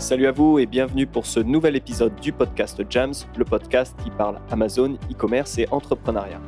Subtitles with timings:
[0.00, 4.08] Salut à vous et bienvenue pour ce nouvel épisode du podcast Jams, le podcast qui
[4.08, 6.40] parle Amazon, e-commerce et entrepreneuriat.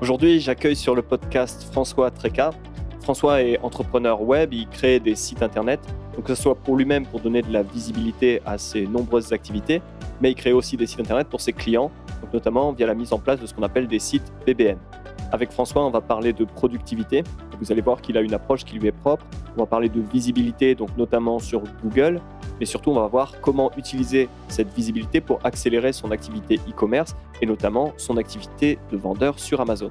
[0.00, 2.50] Aujourd'hui, j'accueille sur le podcast François Treca.
[3.00, 5.80] François est entrepreneur web, il crée des sites internet,
[6.14, 9.82] donc que ce soit pour lui-même pour donner de la visibilité à ses nombreuses activités,
[10.20, 11.90] mais il crée aussi des sites internet pour ses clients,
[12.22, 14.78] donc notamment via la mise en place de ce qu'on appelle des sites PBN.
[15.32, 17.24] Avec François, on va parler de productivité.
[17.60, 19.24] Vous allez voir qu'il a une approche qui lui est propre.
[19.56, 22.20] On va parler de visibilité, donc notamment sur Google,
[22.60, 27.46] mais surtout on va voir comment utiliser cette visibilité pour accélérer son activité e-commerce et
[27.46, 29.90] notamment son activité de vendeur sur Amazon.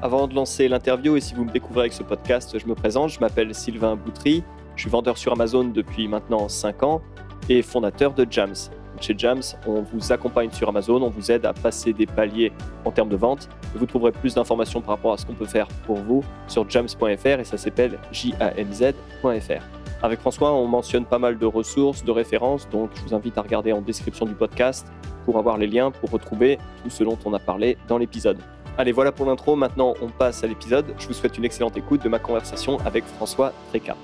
[0.00, 3.10] Avant de lancer l'interview, et si vous me découvrez avec ce podcast, je me présente,
[3.10, 4.42] je m'appelle Sylvain Boutry,
[4.76, 7.02] je suis vendeur sur Amazon depuis maintenant 5 ans
[7.48, 8.54] et fondateur de Jams.
[9.00, 12.52] Chez Jams, on vous accompagne sur Amazon, on vous aide à passer des paliers
[12.84, 13.48] en termes de vente.
[13.74, 17.40] vous trouverez plus d'informations par rapport à ce qu'on peut faire pour vous sur jams.fr
[17.40, 19.77] et ça s'appelle jamz.fr.
[20.00, 23.42] Avec François, on mentionne pas mal de ressources, de références, donc je vous invite à
[23.42, 24.86] regarder en description du podcast
[25.24, 28.38] pour avoir les liens pour retrouver tout ce dont on a parlé dans l'épisode.
[28.78, 29.56] Allez, voilà pour l'intro.
[29.56, 30.94] Maintenant, on passe à l'épisode.
[31.00, 33.96] Je vous souhaite une excellente écoute de ma conversation avec François Tréca.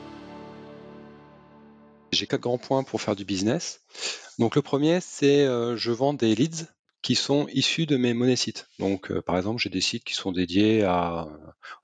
[2.11, 3.81] J'ai quatre grands points pour faire du business.
[4.41, 6.67] Donc le premier, c'est euh, je vends des leads
[7.03, 8.69] qui sont issus de mes monnaies sites.
[8.81, 11.29] Donc euh, par exemple, j'ai des sites qui sont dédiés à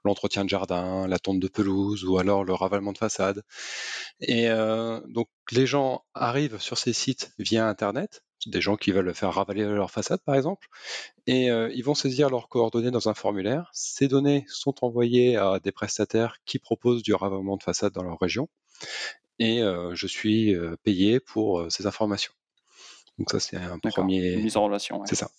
[0.05, 3.43] l'entretien de jardin, la tonte de pelouse ou alors le ravalement de façade.
[4.21, 9.15] Et euh, donc les gens arrivent sur ces sites via Internet, des gens qui veulent
[9.15, 10.69] faire ravaler leur façade par exemple,
[11.27, 13.71] et ils vont saisir leurs coordonnées dans un formulaire.
[13.75, 18.19] Ces données sont envoyées à des prestataires qui proposent du ravalement de façade dans leur
[18.19, 18.49] région
[19.39, 22.33] et je suis payé pour ces informations.
[23.19, 25.03] Donc ça c'est un premier mise en relation.
[25.05, 25.31] C'est ça.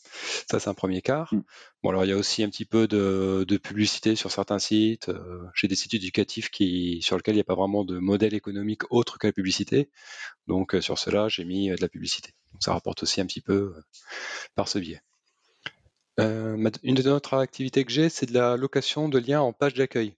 [0.49, 1.33] Ça c'est un premier quart.
[1.33, 1.43] Mmh.
[1.81, 5.11] Bon alors il y a aussi un petit peu de, publicité sur certains sites.
[5.55, 8.83] J'ai des sites éducatifs qui sur lesquels il n'y a pas vraiment de modèle économique
[8.91, 9.89] autre que la publicité.
[10.47, 12.33] Donc sur cela j'ai mis de la publicité.
[12.53, 13.73] Donc ça rapporte aussi un petit peu
[14.53, 15.01] par ce biais.
[16.17, 20.13] une des autres activités que j'ai, c'est de la location de liens en page d'accueil.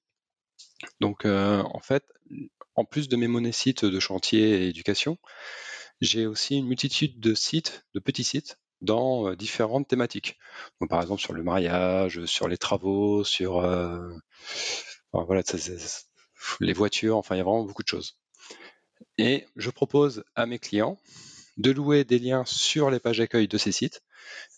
[0.99, 2.03] Donc en fait,
[2.75, 5.17] en plus de mes monnaies sites de chantier et éducation,
[6.03, 10.37] j'ai aussi une multitude de sites, de petits sites, dans euh, différentes thématiques.
[10.79, 14.11] Donc, par exemple sur le mariage, sur les travaux, sur euh,
[15.13, 15.41] voilà,
[16.59, 18.19] les voitures, enfin il y a vraiment beaucoup de choses.
[19.17, 20.99] Et je propose à mes clients
[21.57, 24.01] de louer des liens sur les pages d'accueil de ces sites,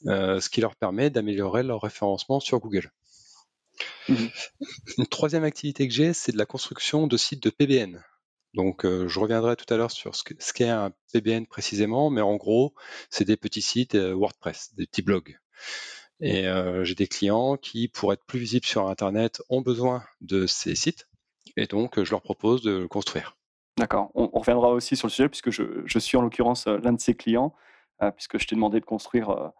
[0.08, 2.92] euh, ce qui leur permet d'améliorer leur référencement sur Google.
[4.08, 4.26] Mmh.
[4.98, 8.02] Une troisième activité que j'ai, c'est de la construction de sites de PBN.
[8.56, 12.36] Donc, euh, je reviendrai tout à l'heure sur ce qu'est un PBN précisément, mais en
[12.38, 12.74] gros,
[13.10, 15.38] c'est des petits sites euh, WordPress, des petits blogs.
[16.22, 20.48] Et euh, j'ai des clients qui, pour être plus visibles sur Internet, ont besoin de
[20.48, 21.10] ces sites,
[21.58, 23.36] et donc je leur propose de le construire.
[23.78, 24.12] D'accord.
[24.16, 27.54] On, reviendra aussi sur le sujet, puisque je, suis en l'occurrence l'un de ces clients,
[28.16, 29.52] puisque je t'ai demandé de construire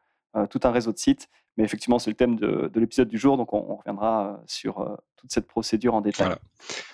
[0.50, 1.28] tout un réseau de sites.
[1.58, 4.96] Mais effectivement, c'est le thème de, l'épisode du jour, donc on, reviendra euh, sur euh,
[5.16, 6.36] toute cette procédure en détail.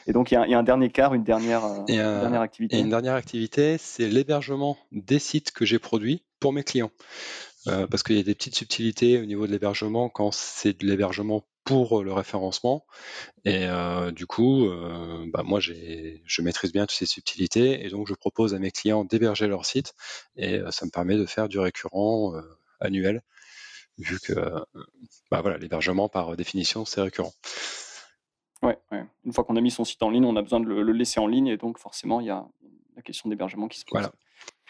[0.07, 2.77] Et donc, il y, a, un dernier quart, une dernière, euh, dernière activité.
[2.77, 6.91] Et une dernière activité, c'est l'hébergement des sites que j'ai produits pour mes clients.
[7.65, 11.43] parce qu'il y a des petites subtilités au niveau de l'hébergement quand c'est de l'hébergement
[11.63, 12.85] pour le référencement.
[13.45, 13.67] Et
[14.13, 14.67] du coup,
[15.31, 19.05] bah, moi, je maîtrise bien toutes ces subtilités et donc je propose à mes clients
[19.05, 19.93] d'héberger leur site
[20.35, 22.33] et ça me permet de faire du récurrent
[22.79, 23.21] annuel
[23.97, 24.33] vu que
[25.29, 27.33] bah voilà, l'hébergement, par définition, c'est récurrent.
[28.61, 28.77] Ouais,
[29.25, 31.19] une fois qu'on a mis son site en ligne, on a besoin de le, laisser
[31.19, 32.45] en ligne, et donc forcément, il y a
[32.95, 33.99] la question d'hébergement qui se pose.
[33.99, 34.11] Voilà.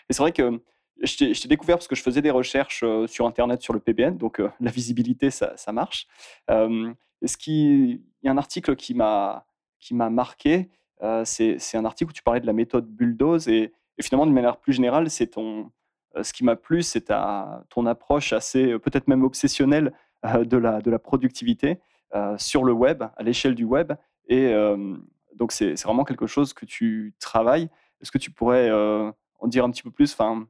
[0.09, 0.61] Et c'est vrai que
[1.03, 4.41] je t'ai découvert parce que je faisais des recherches sur Internet sur le PBN, donc
[4.59, 6.07] la visibilité, ça, ça marche.
[6.47, 9.45] Est-ce qu'il y a un article qui m'a
[9.91, 10.69] marqué
[11.25, 14.57] C'est un article où tu parlais de la méthode bulldoze, et, et finalement, de manière
[14.57, 15.69] plus générale, c'est ton, euh,
[16.22, 17.11] ce qui m'a plu, c'est
[17.69, 19.94] ton approche assez, euh, peut-être même obsessionnelle
[20.25, 21.79] euh, de la, de la productivité
[22.38, 23.94] sur le web, à l'échelle du web.
[24.27, 24.53] Et
[25.33, 27.69] donc, c'est vraiment quelque chose que tu travailles.
[28.01, 30.45] Est-ce que tu pourrais en dire un petit peu plus, enfin,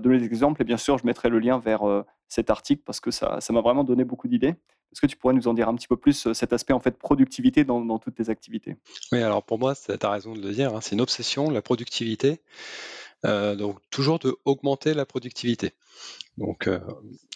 [0.00, 1.82] donner des exemples Et bien sûr, je mettrai le lien vers
[2.26, 4.56] cet article parce que ça m'a vraiment donné beaucoup d'idées.
[4.94, 6.96] Est-ce que tu pourrais nous en dire un petit peu plus cet aspect en fait
[6.96, 8.76] productivité dans, toutes tes activités?
[9.10, 11.62] Oui, alors pour moi, tu as raison de le dire, hein, c'est une obsession, la
[11.62, 12.40] productivité.
[13.24, 15.72] Euh, donc toujours de augmenter la productivité.
[16.36, 16.80] Donc, euh,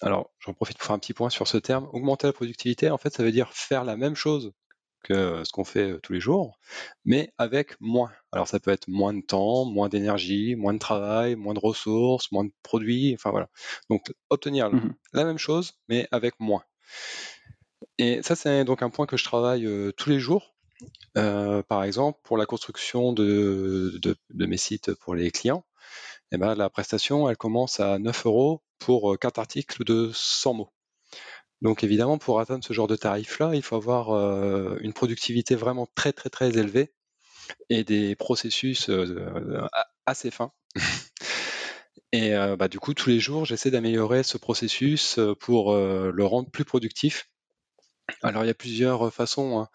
[0.03, 1.89] alors j'en profite pour faire un petit point sur ce terme.
[1.93, 4.53] Augmenter la productivité, en fait, ça veut dire faire la même chose
[5.05, 6.59] que ce qu'on fait euh, tous les jours,
[7.05, 8.11] mais avec moins.
[8.33, 12.33] Alors ça peut être moins de temps, moins d'énergie, moins de travail, moins de ressources,
[12.33, 13.49] moins de produits, enfin voilà.
[13.89, 16.65] Donc obtenir mmh la même chose, mais avec moins.
[17.99, 20.55] Et ça, c'est donc un point que je travaille tous les jours.
[21.15, 25.65] par exemple, pour la construction de, de, mes sites pour les clients,
[26.33, 30.73] eh ben, la prestation, elle commence à 9 euros pour 4 articles de 100 mots.
[31.63, 34.11] Donc évidemment, pour atteindre ce genre de tarif-là, il faut avoir
[34.81, 36.93] une productivité vraiment très très très élevée
[37.69, 38.91] et des processus
[40.07, 40.53] assez fins.
[42.13, 46.65] Et bah, du coup, tous les jours, j'essaie d'améliorer ce processus pour le rendre plus
[46.65, 47.29] productif.
[48.23, 49.61] Alors, il y a plusieurs façons.
[49.61, 49.69] Hein.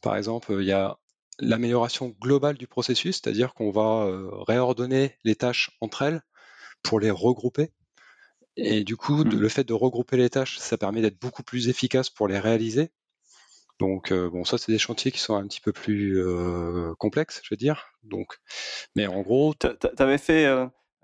[0.00, 0.96] Par exemple, il y a
[1.38, 4.08] l'amélioration globale du processus, c'est-à-dire qu'on va
[4.46, 6.22] réordonner les tâches entre elles
[6.82, 7.72] pour les regrouper.
[8.56, 9.30] Et du coup, mmh.
[9.30, 12.92] le fait de regrouper les tâches, ça permet d'être beaucoup plus efficace pour les réaliser.
[13.80, 16.24] Donc, bon, ça, c'est des chantiers qui sont un petit peu plus
[16.98, 17.86] complexes, je veux dire.
[18.04, 18.38] Donc,
[18.94, 19.66] mais en gros, tu
[19.98, 20.46] avais fait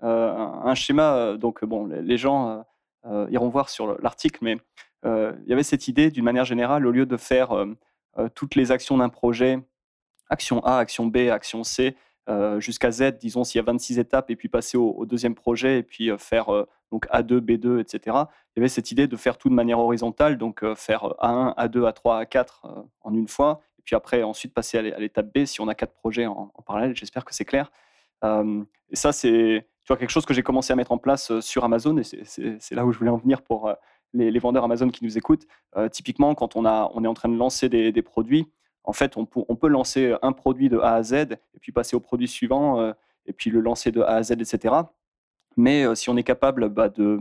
[0.03, 0.33] euh,
[0.63, 1.15] un, schéma.
[1.15, 2.63] Euh, donc, bon, les, gens
[3.05, 4.57] euh, iront voir sur l'article, mais
[5.03, 7.65] il y avait cette idée, d'une manière générale, au lieu de faire
[8.35, 9.57] toutes les actions d'un projet,
[10.31, 11.95] action A, action B, action C,
[12.59, 15.83] jusqu'à Z, disons s'il y a 26 étapes, et puis passer au, deuxième projet, et
[15.83, 16.47] puis faire
[16.89, 17.99] donc A2, B2, etc.
[18.05, 21.91] Il y avait cette idée de faire tout de manière horizontale, donc faire A1, A2,
[21.91, 25.67] A3, A4 en une fois, et puis après ensuite passer à l'étape B si on
[25.67, 26.95] a quatre projets en, parallèle.
[26.95, 27.69] J'espère que c'est clair.
[28.23, 29.65] et ça, c'est
[29.97, 32.85] quelque chose que j'ai commencé à mettre en place euh, sur Amazon, et c'est là
[32.85, 33.73] où je voulais en venir pour euh,
[34.13, 35.45] les, vendeurs Amazon qui nous écoutent.
[35.77, 38.47] Euh, typiquement, quand on, a, on est en train de lancer des, produits,
[38.83, 41.99] en fait, on, peut lancer un produit de A à Z, et puis passer au
[41.99, 42.93] produit suivant,
[43.25, 44.75] et puis le lancer de A à Z, etc.
[45.55, 47.19] Mais si on est capable bah, de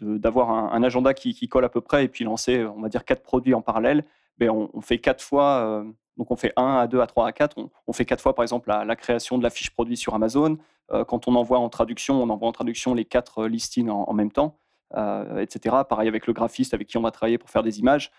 [0.00, 3.22] d'avoir un, agenda qui, colle à peu près et puis lancer, on va dire, quatre
[3.22, 4.04] produits en parallèle,
[4.36, 5.86] ben on, fait quatre fois,
[6.16, 7.56] donc on fait 1 à 2 à 3 à 4.
[7.86, 10.58] On, fait quatre fois, par exemple, la, création de la fiche produit sur Amazon.
[10.92, 14.12] Euh, quand on envoie en traduction, on envoie en traduction les quatre euh, listings en,
[14.14, 14.58] même temps,
[14.96, 15.76] euh, etc.
[15.88, 18.10] Pareil avec le graphiste avec qui on va travailler pour faire des images.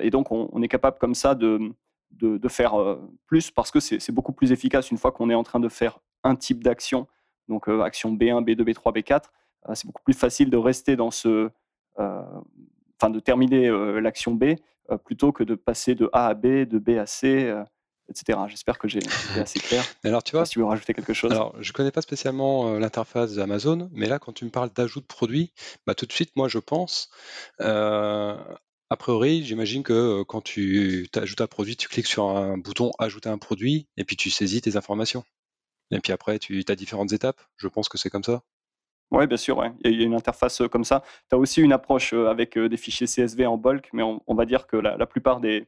[0.00, 1.58] et donc, on, est capable comme ça de,
[2.12, 2.74] de, faire
[3.26, 6.00] plus parce que c'est beaucoup plus efficace une fois qu'on est en train de faire
[6.24, 7.06] un type d'action.
[7.48, 9.24] Donc, action B1, B2, B3, B4.
[9.74, 11.50] c'est beaucoup plus facile de rester dans ce.
[11.96, 13.70] Enfin, de terminer
[14.00, 14.56] l'action B
[15.04, 17.54] plutôt que de passer de A à B, de B à C
[18.08, 18.38] etc.
[18.48, 19.84] J'espère que j'ai été assez clair.
[20.04, 21.30] Alors, tu vois, si tu veux rajouter quelque chose.
[21.32, 25.00] Alors, je connais pas spécialement euh, l'interface d'Amazon, mais là, quand tu me parles d'ajout
[25.00, 25.52] de produit,
[25.86, 27.10] bah, tout de suite, moi, je pense.
[27.60, 28.36] Euh,
[28.90, 32.90] a priori, j'imagine que euh, quand tu ajoutes un produit, tu cliques sur un bouton
[32.98, 35.24] Ajouter un produit et puis tu saisis tes informations.
[35.90, 37.40] Et puis après, tu as différentes étapes.
[37.56, 38.42] Je pense que c'est comme ça.
[39.10, 41.02] Oui, bien sûr, il y a une interface comme ça.
[41.30, 44.66] Tu as aussi une approche avec des fichiers CSV en bulk, mais on, va dire
[44.66, 45.66] que la plupart des,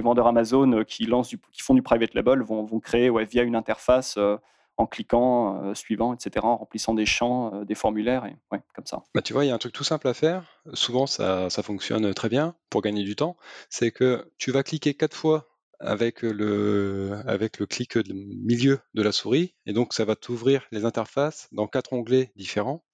[0.00, 4.16] vendeurs Amazon euh, qui, lancent qui font du private label vont, créer via une interface
[4.18, 4.36] euh,
[4.76, 9.02] en cliquant, euh, suivant, etc., en remplissant des champs, des formulaires, et ouais, comme ça.
[9.14, 10.44] Bah, tu vois, il y a un truc tout simple à faire.
[10.74, 13.36] Souvent, ça, ça fonctionne très bien pour gagner du temps.
[13.70, 19.12] C'est que tu vas cliquer quatre fois avec le, avec le clic milieu de la
[19.12, 22.84] souris, et donc ça va t'ouvrir les interfaces dans quatre onglets différents.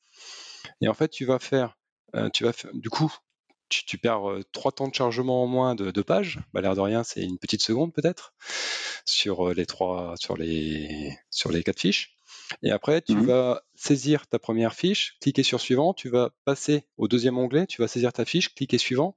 [0.80, 1.76] Et en fait, tu vas faire,
[2.32, 3.12] tu vas du coup,
[3.72, 4.22] tu, perds
[4.52, 6.40] trois temps de chargement en moins de, de pages.
[6.52, 8.34] Bah, l'air de rien, c'est une petite seconde peut-être
[9.04, 12.16] sur les trois, sur les, sur les quatre fiches.
[12.62, 16.84] Et après, tu mmh vas saisir ta première fiche, cliquer sur suivant, tu vas passer
[16.96, 19.16] au deuxième onglet, tu vas saisir ta fiche, cliquer suivant,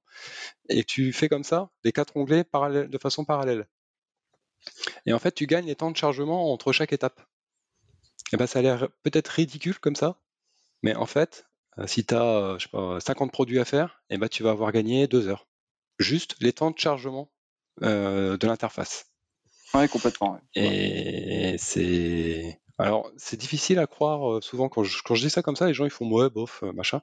[0.69, 3.67] et tu fais comme ça les quatre onglets de façon parallèle.
[5.05, 7.21] Et en fait, tu gagnes les temps de chargement entre chaque étape.
[8.33, 10.19] Et ben, ça a l'air peut-être ridicule comme ça,
[10.81, 11.54] mais en fait, euh,
[11.85, 12.57] si tu as,
[12.99, 15.47] 50 produits à faire, et eh ben, tu vas avoir gagné deux heures.
[15.99, 17.31] Juste les temps de chargement
[17.83, 19.11] euh, de l'interface.
[19.73, 20.39] Oui, complètement.
[20.55, 22.61] Et c'est.
[22.77, 25.67] Alors, c'est difficile à croire euh, souvent quand je, quand je dis ça comme ça,
[25.67, 27.01] les gens ils font ouais, bof, machin.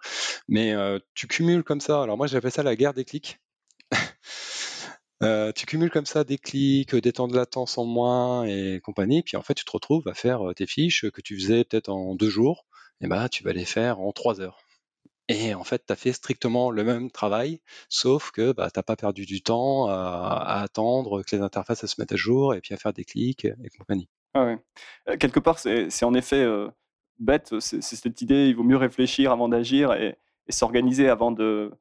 [0.48, 0.74] Mais
[1.14, 2.02] tu cumules comme ça.
[2.02, 3.38] Alors, moi j'appelle ça la guerre des clics.
[5.54, 9.36] tu cumules comme ça des clics, des temps de latence en moins et compagnie, puis
[9.36, 12.30] en fait tu te retrouves à faire tes fiches que tu faisais peut-être en deux
[12.30, 12.66] jours,
[13.00, 14.61] et ben tu vas les faire en trois heures.
[15.32, 18.82] Et en fait, tu as fait strictement le même travail, sauf que bah, tu n'as
[18.82, 22.74] pas perdu du temps à, attendre que les interfaces se mettent à jour et puis
[22.74, 24.10] à faire des clics et compagnie.
[24.34, 24.56] Ah.
[25.08, 26.68] Euh, quelque part, c'est en effet euh,
[27.18, 30.16] bête, c'est cette idée, il vaut mieux réfléchir avant d'agir et,
[30.50, 31.72] s'organiser avant de,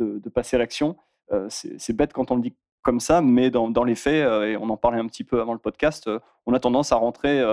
[0.00, 0.96] de, passer à l'action.
[1.30, 4.68] Euh, c'est bête quand on le dit comme ça, mais dans, les faits, et on
[4.68, 6.10] en parlait un petit peu avant le podcast,
[6.46, 7.44] on a tendance à rentrer,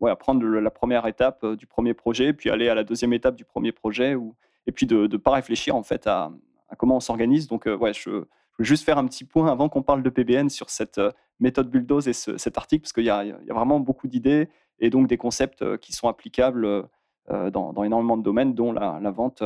[0.00, 3.34] ouais, à prendre la première étape du premier projet, puis aller à la deuxième étape
[3.34, 4.14] du premier projet,
[4.66, 6.32] et puis de ne pas réfléchir en fait à,
[6.78, 7.46] comment on s'organise.
[7.46, 10.70] Donc, ouais, je, veux juste faire un petit point avant qu'on parle de PBN sur
[10.70, 11.00] cette
[11.40, 15.16] méthode bulldoze et cet article, parce qu'il y, a vraiment beaucoup d'idées et donc des
[15.16, 16.88] concepts qui sont applicables
[17.28, 19.42] dans, énormément de domaines, dont la, vente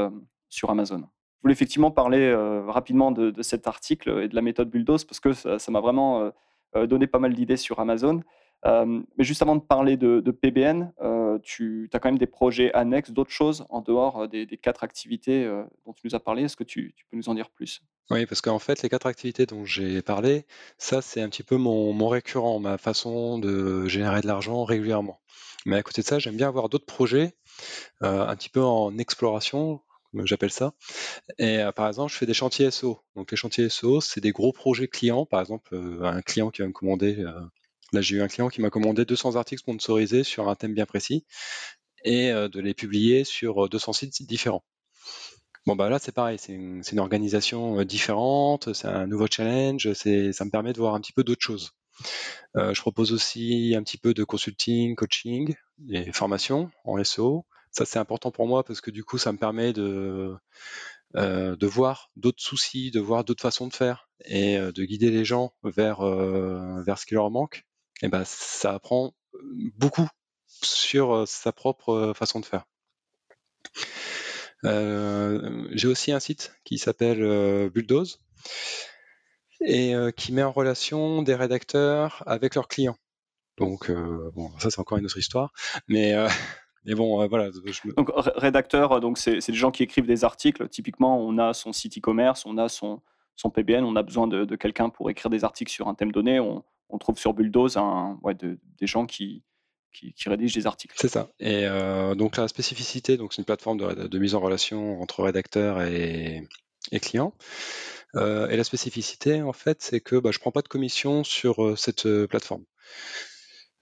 [0.48, 1.00] sur Amazon.
[1.00, 2.32] Je voulais effectivement parler
[2.68, 6.30] rapidement de, de, cet article et de la méthode bulldoze, parce que ça m'a vraiment
[6.74, 8.20] donné pas mal d'idées sur Amazon.
[8.64, 10.92] Mais juste avant de parler de, PBN,
[11.42, 15.44] tu as quand même des projets annexes, d'autres choses en dehors des, quatre activités
[15.86, 16.44] dont tu nous as parlé.
[16.44, 17.82] Est-ce que tu, peux nous en dire plus?
[18.10, 20.44] Oui, parce qu'en fait, les quatre activités dont j'ai parlé,
[20.78, 25.20] ça, c'est un petit peu mon, récurrent, ma façon de générer de l'argent régulièrement.
[25.66, 27.34] Mais à côté de ça, j'aime bien avoir d'autres projets,
[28.00, 29.80] un petit peu en exploration,
[30.24, 30.72] j'appelle ça.
[31.38, 33.00] Et euh, par exemple, je fais des chantiers SO.
[33.16, 35.26] Donc les chantiers SO, c'est des gros projets clients.
[35.26, 37.40] Par exemple, euh, un client qui va me commander, euh,
[37.92, 40.86] là j'ai eu un client qui m'a commandé 200 articles sponsorisés sur un thème bien
[40.86, 41.24] précis
[42.04, 44.64] et de les publier sur 200 sites différents.
[45.66, 50.50] Bon bah là c'est pareil, c'est une, organisation différente, c'est un nouveau challenge, ça me
[50.50, 51.72] permet de voir un petit peu d'autres choses.
[52.54, 55.54] je propose aussi un petit peu de consulting, coaching
[55.90, 57.44] et formation en SO.
[57.72, 60.34] Ça, c'est important pour moi parce que du coup, ça me permet de,
[61.16, 65.10] euh, de voir d'autres soucis, de voir d'autres façons de faire et euh, de guider
[65.10, 67.64] les gens vers, euh, vers ce qui leur manque.
[68.02, 69.12] Et ben, ça apprend
[69.76, 70.08] beaucoup
[70.62, 72.64] sur sa propre façon de faire.
[74.62, 78.20] J'ai aussi un site qui s'appelle Bulldoze
[79.60, 82.96] et qui met en relation des rédacteurs avec leurs clients.
[83.58, 85.52] Donc, bon, ça c'est encore une autre histoire,
[85.88, 86.14] mais
[86.84, 87.50] mais bon, voilà.
[87.96, 90.68] Donc, rédacteur, donc c'est des gens qui écrivent des articles.
[90.68, 93.02] Typiquement, on a son site e-commerce, on a son,
[93.40, 96.40] son PBN, on a besoin de, quelqu'un pour écrire des articles sur un thème donné.
[96.40, 96.62] On,
[96.98, 97.78] trouve sur Bulldoze
[98.78, 99.42] des gens qui,
[100.26, 100.94] rédigent des articles.
[100.98, 101.30] C'est ça.
[101.40, 106.46] Et euh, donc la spécificité, c'est une plateforme de, mise en relation entre rédacteurs et,
[107.00, 107.32] clients.
[108.14, 112.06] et la spécificité, en fait, c'est que bah, je prends pas de commission sur cette
[112.26, 112.64] plateforme.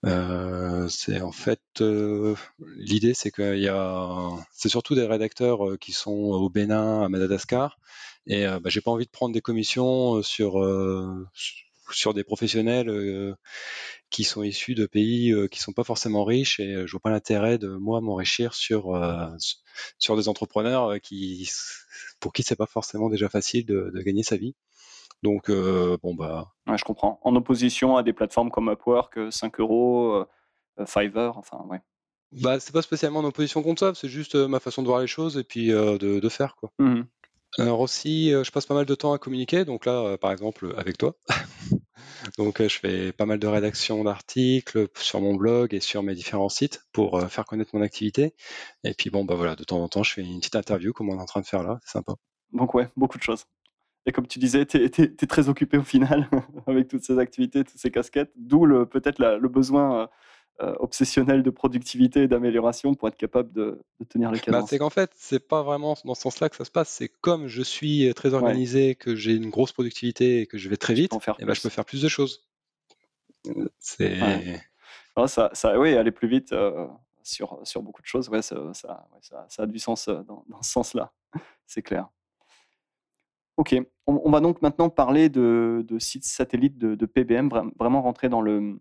[0.06, 2.36] Euh, c'est en fait euh,
[2.76, 7.08] l'idée, c'est qu'il y a, c'est surtout des rédacteurs euh, qui sont au Bénin, à
[7.08, 7.78] Madagascar,
[8.26, 10.62] et bah, j'ai pas envie de prendre des commissions sur
[11.90, 13.36] sur des professionnels
[14.10, 17.58] qui sont issus de pays qui sont pas forcément riches, et je vois pas l'intérêt
[17.58, 19.00] de moi m'enrichir sur
[19.98, 21.50] sur des entrepreneurs qui
[22.20, 24.54] pour qui c'est pas forcément déjà facile de, de gagner sa vie.
[25.22, 26.52] Donc, euh, bon, bah.
[26.66, 27.18] Ouais, je comprends.
[27.22, 30.26] En opposition à des plateformes comme Upwork, 5 euh, euros,
[30.78, 31.80] euh, Fiverr, enfin, ouais.
[32.42, 35.06] Bah, c'est pas spécialement en opposition contre ça, c'est juste ma façon de voir les
[35.06, 36.70] choses et puis de, de, faire, quoi.
[36.78, 37.04] Mmh
[37.56, 40.98] Alors aussi, je passe pas mal de temps à communiquer, donc là, par exemple, avec
[40.98, 41.14] toi.
[42.38, 46.50] donc, je fais pas mal de rédaction d'articles sur mon blog et sur mes différents
[46.50, 48.34] sites pour faire connaître mon activité.
[48.84, 51.08] Et puis, bon, bah voilà, de temps en temps, je fais une petite interview comme
[51.08, 52.12] on est en train de faire là, c'est sympa.
[52.52, 53.46] Donc, ouais, beaucoup de choses.
[54.08, 56.30] Et comme tu disais, tu es, très occupé au final
[56.66, 60.06] avec toutes ces activités, toutes ces casquettes, d'où peut-être le besoin euh,
[60.62, 64.70] euh, obsessionnel de productivité et d'amélioration pour être capable de, tenir les bah, cadences.
[64.70, 66.88] c'est qu'en fait, c'est pas vraiment dans ce sens-là que ça se passe.
[66.88, 70.78] C'est comme je suis très organisé, que j'ai une grosse productivité et que je vais
[70.78, 72.48] très vite, et ben, je peux faire plus de choses.
[73.78, 74.16] C'est.
[75.26, 76.86] ça, ça, oui, aller plus vite euh,
[77.22, 80.72] sur, sur beaucoup de choses, ouais, ça, ça, ça, a du sens dans, dans ce
[80.72, 81.12] sens-là.
[81.66, 82.08] c'est clair.
[83.58, 83.74] Ok,
[84.06, 88.80] on, va donc maintenant parler de, sites satellites de, PBM, vraiment rentrer dans le,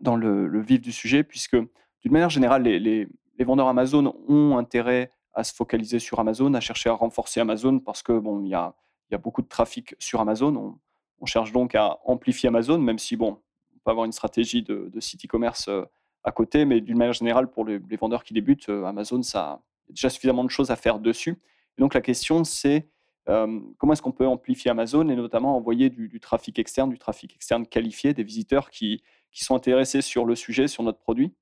[0.00, 3.06] dans le, vif du sujet, puisque d'une manière générale, les,
[3.38, 8.02] vendeurs Amazon ont intérêt à se focaliser sur Amazon, à chercher à renforcer Amazon, parce
[8.02, 8.74] que bon, il y a,
[9.12, 10.76] y a, beaucoup de trafic sur Amazon.
[11.20, 13.38] On, cherche donc à amplifier Amazon, même si bon,
[13.76, 15.84] on peut avoir une stratégie de, site e-commerce euh,
[16.24, 19.62] à côté, mais d'une manière générale, pour les, vendeurs qui débutent, euh, Amazon, ça a
[19.88, 21.38] déjà suffisamment de choses à faire dessus.
[21.78, 22.88] donc la question, c'est
[23.30, 27.34] euh, comment est-ce qu'on peut amplifier Amazon et notamment envoyer du, trafic externe, du trafic
[27.34, 31.32] externe qualifié, des visiteurs qui, sont intéressés sur le sujet, sur notre produit?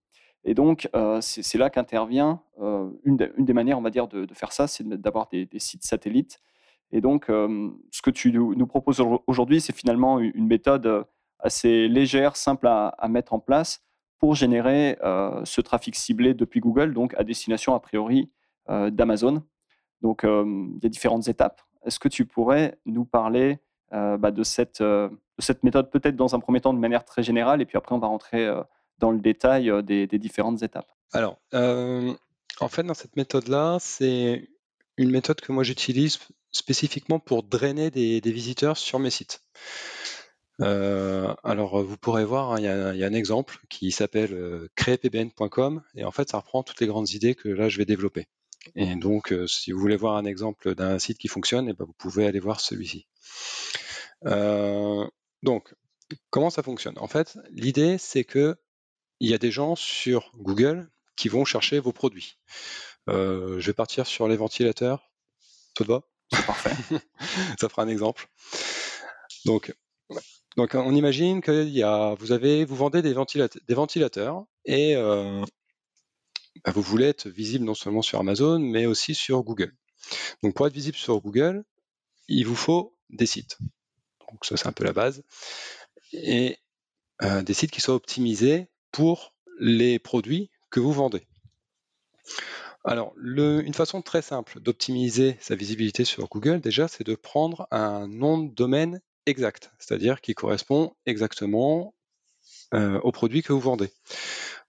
[0.44, 4.52] Et donc, euh, c'est là qu'intervient euh, une, des manières, on va dire, de, faire
[4.52, 6.40] ça, c'est d'avoir des, sites satellites.
[6.92, 11.04] Et donc, ce que tu nous, proposes aujourd'hui, c'est finalement une méthode
[11.38, 13.84] assez légère, simple à, à mettre en place
[14.18, 14.96] pour générer
[15.44, 18.30] ce trafic ciblé depuis Google, donc à destination a priori
[18.68, 19.42] d'Amazon.
[20.00, 21.60] Donc, il y a différentes étapes.
[21.84, 23.58] Est-ce que tu pourrais nous parler
[23.92, 27.06] euh, bah, de, cette, euh, de, cette, méthode, peut-être dans un premier temps de manière
[27.06, 28.62] très générale, et puis après on va rentrer euh,
[28.98, 30.90] dans le détail des, différentes étapes?
[31.12, 34.48] Alors, en fait, dans cette méthode-là, c'est
[34.98, 36.18] une méthode que moi j'utilise
[36.50, 39.42] spécifiquement pour drainer des, visiteurs sur mes sites.
[40.60, 46.10] alors, vous pourrez voir, hein, il y, a un exemple qui s'appelle créepbn.com et en
[46.10, 48.26] fait, ça reprend toutes les grandes idées que là je vais développer.
[48.74, 51.74] Et donc, euh, si vous voulez voir un exemple d'un site qui fonctionne, et eh
[51.74, 53.06] ben, vous pouvez aller voir celui-ci.
[54.26, 55.06] Euh,
[55.42, 55.74] donc,
[56.30, 56.98] comment ça fonctionne?
[56.98, 58.56] En fait, l'idée, c'est que
[59.20, 62.38] il y a des gens sur Google qui vont chercher vos produits.
[63.08, 65.10] Euh, je vais partir sur les ventilateurs.
[65.76, 66.02] Ça te va?
[66.32, 66.70] C'est parfait.
[67.60, 68.28] ça fera un exemple.
[69.44, 69.74] Donc,
[70.56, 74.96] Donc on imagine que y a, vous, avez, vous vendez des, ventilateurs, des ventilateurs et
[74.96, 75.44] euh,
[76.64, 79.74] bah, vous voulez être visible non seulement sur Amazon, mais aussi sur Google.
[80.42, 81.64] Donc pour être visible sur Google,
[82.28, 83.58] il vous faut des sites.
[84.20, 85.22] Donc ça c'est un peu la base.
[86.12, 86.58] Et
[87.22, 91.26] euh, des sites qui soient optimisés pour les produits que vous vendez.
[92.84, 98.06] Alors, une façon très simple d'optimiser sa visibilité sur Google, déjà, c'est de prendre un
[98.06, 101.94] nom de domaine exact, c'est-à-dire qui correspond exactement
[102.74, 103.90] euh, au produit que vous vendez.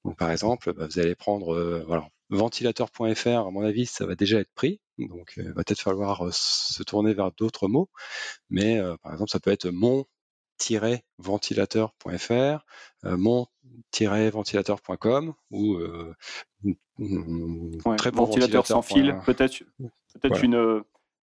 [0.06, 1.86] Donc, par exemple, bah, vous allez prendre euh,
[2.30, 4.80] ventilateur.fr, à mon avis, ça va déjà être pris.
[4.98, 7.90] Donc, il va peut-être falloir se tourner vers d'autres mots.
[8.50, 10.06] Mais, par exemple, ça peut être mon
[11.18, 12.66] ventilateur.fr,
[13.06, 16.14] euh, mon-ventilateur.com ou euh,
[17.98, 19.64] très bon ventilateur, sans fil, peut-être
[20.20, 20.82] peut-être une euh,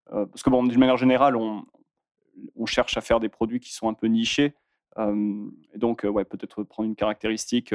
[0.08, 1.66] parce que bon d'une manière générale on,
[2.54, 4.54] on cherche à faire des produits qui sont un peu nichés
[5.74, 7.74] donc ouais peut-être prendre une caractéristique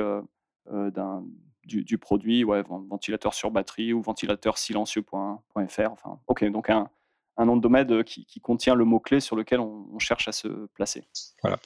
[0.69, 1.23] d'un
[1.65, 6.89] du, du, produit ouais ventilateur sur batterie ou ventilateur silencieux.fr enfin ok donc un
[7.37, 10.47] un nom de domaine euh, qui, contient le mot-clé sur lequel on, cherche à se
[10.73, 11.07] placer.
[11.41, 11.59] Voilà.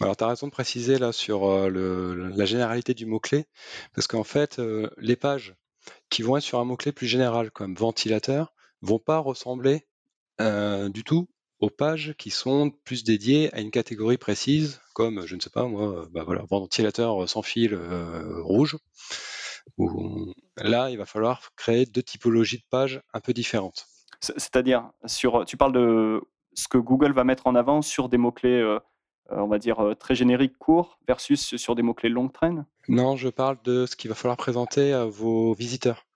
[0.00, 3.46] Alors, tu as raison de préciser là sur euh, la généralité du mot-clé,
[3.94, 4.60] parce qu'en fait,
[4.98, 5.54] les pages
[6.08, 8.52] qui vont être sur un mot-clé plus général, comme ventilateur,
[8.82, 9.86] vont pas ressembler
[10.38, 11.28] du tout
[11.60, 15.64] aux pages qui sont plus dédiées à une catégorie précise, comme, je ne sais pas
[15.64, 17.78] moi, bah voilà, ventilateur sans fil
[18.42, 18.78] rouge.
[20.56, 23.86] là, il va falloir créer deux typologies de pages un peu différentes.
[24.20, 26.20] C'est-à-dire, sur, tu parles de
[26.54, 28.78] ce que Google va mettre en avant sur des mots-clés, euh,
[29.32, 32.66] euh, on va dire, euh, très génériques, courts, versus sur des mots-clés longue traîne?
[32.88, 36.06] Non, je parle de ce qu'il va falloir présenter à vos visiteurs.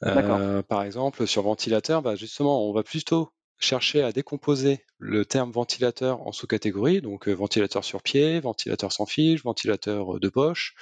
[0.00, 6.26] par exemple, sur ventilateur, bah, justement, on va plutôt chercher à décomposer le terme ventilateur
[6.26, 10.74] en sous-catégories, donc ventilateur sur pied, ventilateur sans fil, ventilateur de poche,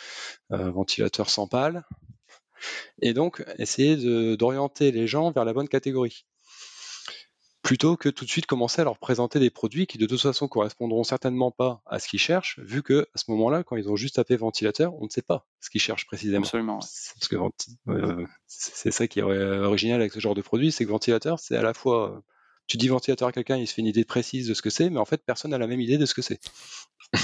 [0.50, 1.85] ventilateur sans pale,
[3.00, 3.97] et donc essayer
[4.37, 6.26] d'orienter les gens vers la bonne catégorie
[7.67, 10.47] plutôt que tout de suite commencer à leur présenter des produits qui de toute façon
[10.47, 13.97] correspondront certainement pas à ce qu'ils cherchent, vu que à ce moment-là, quand ils ont
[13.97, 16.45] juste tapé ventilateur, on ne sait pas ce qu'ils cherchent précisément.
[16.45, 16.78] Absolument.
[16.78, 17.36] Parce que
[17.89, 21.56] euh, c'est ça qui est original avec ce genre de produit, c'est que ventilateur, c'est
[21.56, 22.23] à la fois
[22.67, 24.91] tu dis ventilateur à quelqu'un, il se fait une idée précise de ce que c'est,
[24.91, 26.41] mais en fait personne n'a la même idée de ce que c'est.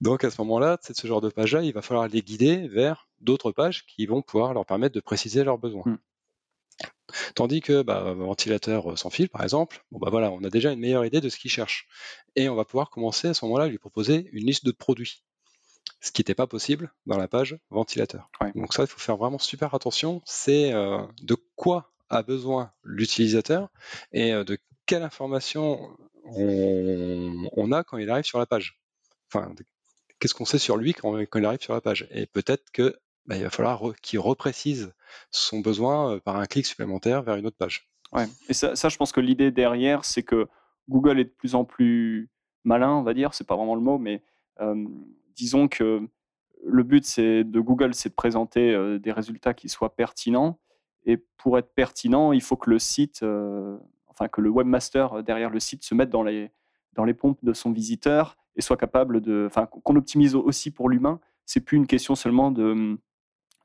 [0.00, 3.50] Donc à ce moment-là, ce genre de page-là, il va falloir les guider vers d'autres
[3.50, 5.82] pages qui vont pouvoir leur permettre de préciser leurs besoins.
[5.84, 5.98] Hmm.
[7.34, 10.72] Tandis que bah, ventilateur euh, sans fil, par exemple, bon bah voilà, on a déjà
[10.72, 11.88] une meilleure idée de ce qu'il cherche.
[12.36, 15.24] Et on va pouvoir commencer à ce moment-là à lui proposer une liste de produits.
[16.00, 18.30] Ce qui n'était pas possible dans la page ventilateur.
[18.54, 20.22] Donc ça, il faut faire vraiment super attention.
[20.24, 23.70] C'est euh, de quoi a besoin l'utilisateur
[24.12, 28.80] et euh, de quelle information on, a quand il arrive sur la page.
[29.32, 29.54] Enfin,
[30.18, 32.06] qu'est-ce qu'on sait sur lui quand, il arrive sur la page.
[32.10, 34.92] Et peut-être que bah, il va falloir qu'il reprécise
[35.30, 37.90] son besoin euh, par un clic supplémentaire vers une autre page.
[38.12, 38.26] Ouais.
[38.48, 40.48] Et ça, je pense que l'idée derrière, c'est que
[40.88, 42.30] Google est de plus en plus
[42.64, 44.22] malin, on va dire, c'est pas vraiment le mot, mais
[44.60, 44.86] euh,
[45.36, 46.00] disons que
[46.64, 50.58] le but c'est de Google, c'est de présenter des résultats qui soient pertinents.
[51.08, 53.24] Et pour être pertinent, il faut que le site,
[54.06, 56.52] enfin que le webmaster derrière le site se mette dans les,
[56.92, 60.88] dans les pompes de son visiteur et soit capable de, enfin qu'on optimise aussi pour
[60.88, 61.18] l'humain.
[61.46, 62.98] C'est plus une question seulement de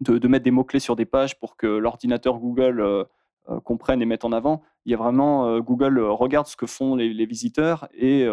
[0.04, 3.04] de, mettre des mots-clés sur des pages pour que l'ordinateur Google euh,
[3.50, 4.62] euh, comprenne et mette en avant.
[4.86, 8.28] Il y a vraiment euh, Google regarde ce que font les, visiteurs et,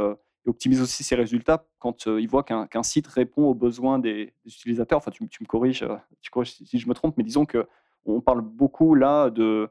[0.47, 4.99] optimise aussi ses résultats quand il voit qu'un site répond aux besoins des, utilisateurs.
[4.99, 5.87] Enfin, tu, me corriges,
[6.21, 7.69] tu corriges si, je me trompe, mais disons que
[8.07, 9.69] on parle beaucoup là de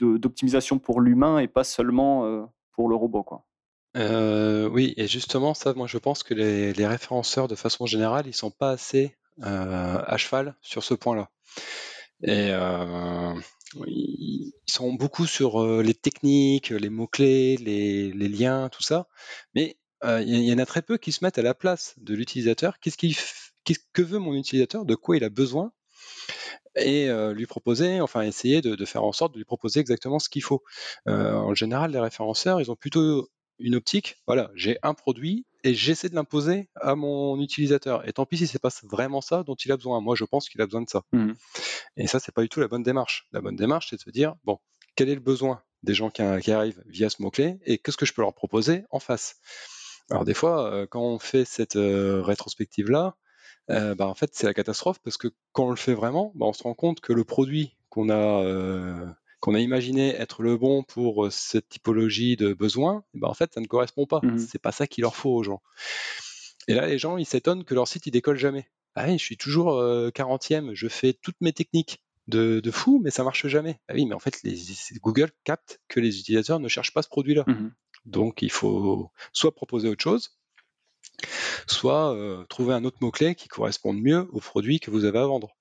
[0.00, 3.46] d'optimisation pour l'humain et pas seulement pour le robot, quoi.
[3.94, 8.50] oui, et justement, ça, moi, je pense que les, référenceurs, de façon générale, ils sont
[8.50, 11.28] pas assez euh, à cheval sur ce point-là.
[12.22, 13.34] Et euh,
[13.88, 19.08] ils sont beaucoup sur euh, les techniques, les mots-clés, les, liens, tout ça.
[19.54, 22.78] Mais il y en a très peu qui se mettent à la place de l'utilisateur.
[22.78, 24.84] Qu'est-ce que veut mon utilisateur?
[24.84, 25.72] De quoi il a besoin?
[26.76, 30.28] Et lui proposer, enfin essayer de, de, faire en sorte de lui proposer exactement ce
[30.28, 30.62] qu'il faut.
[31.06, 36.08] en général, les référenceurs, ils ont plutôt une optique, voilà, j'ai un produit et j'essaie
[36.08, 38.06] de l'imposer à mon utilisateur.
[38.06, 40.00] Et tant pis si c'est pas vraiment ça dont il a besoin.
[40.00, 41.02] Moi, je pense qu'il a besoin de ça.
[41.12, 41.32] Mmh.
[41.96, 43.26] Et ça, c'est pas du tout la bonne démarche.
[43.32, 44.58] La bonne démarche, c'est de se dire, bon,
[44.94, 48.12] quel est le besoin des gens qui, arrivent via ce mot-clé et qu'est-ce que je
[48.12, 49.36] peux leur proposer en face?
[50.10, 53.16] Alors des fois, quand on fait cette rétrospective-là,
[53.70, 56.46] euh, bah, en fait, c'est la catastrophe parce que quand on le fait vraiment, bah,
[56.46, 60.82] on se rend compte que le produit qu'on a qu'on a imaginé être le bon
[60.82, 64.20] pour cette typologie de besoin, eh ben en fait, ça ne correspond pas.
[64.22, 65.60] Mmh c'est pas ça qu'il leur faut aux gens.
[66.66, 68.70] Et là, les gens, ils s'étonnent que leur site, il décolle jamais.
[68.94, 73.24] Ah oui, je suis toujours 40e, je fais toutes mes techniques de, fou, mais ça
[73.24, 73.80] marche jamais.
[73.88, 74.56] Ah oui, mais en fait, les,
[75.02, 77.44] Google capte que les utilisateurs ne cherchent pas ce produit-là.
[77.46, 77.70] Mmh
[78.06, 80.38] Donc, il faut soit proposer autre chose,
[81.66, 82.16] soit
[82.48, 85.56] trouver un autre mot-clé qui corresponde mieux au produit que vous avez à vendre.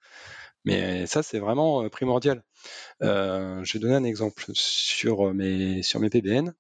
[0.66, 2.44] Mais ça, c'est vraiment primordial.
[3.02, 6.54] je vais donner un exemple sur mes, sur mes PBN.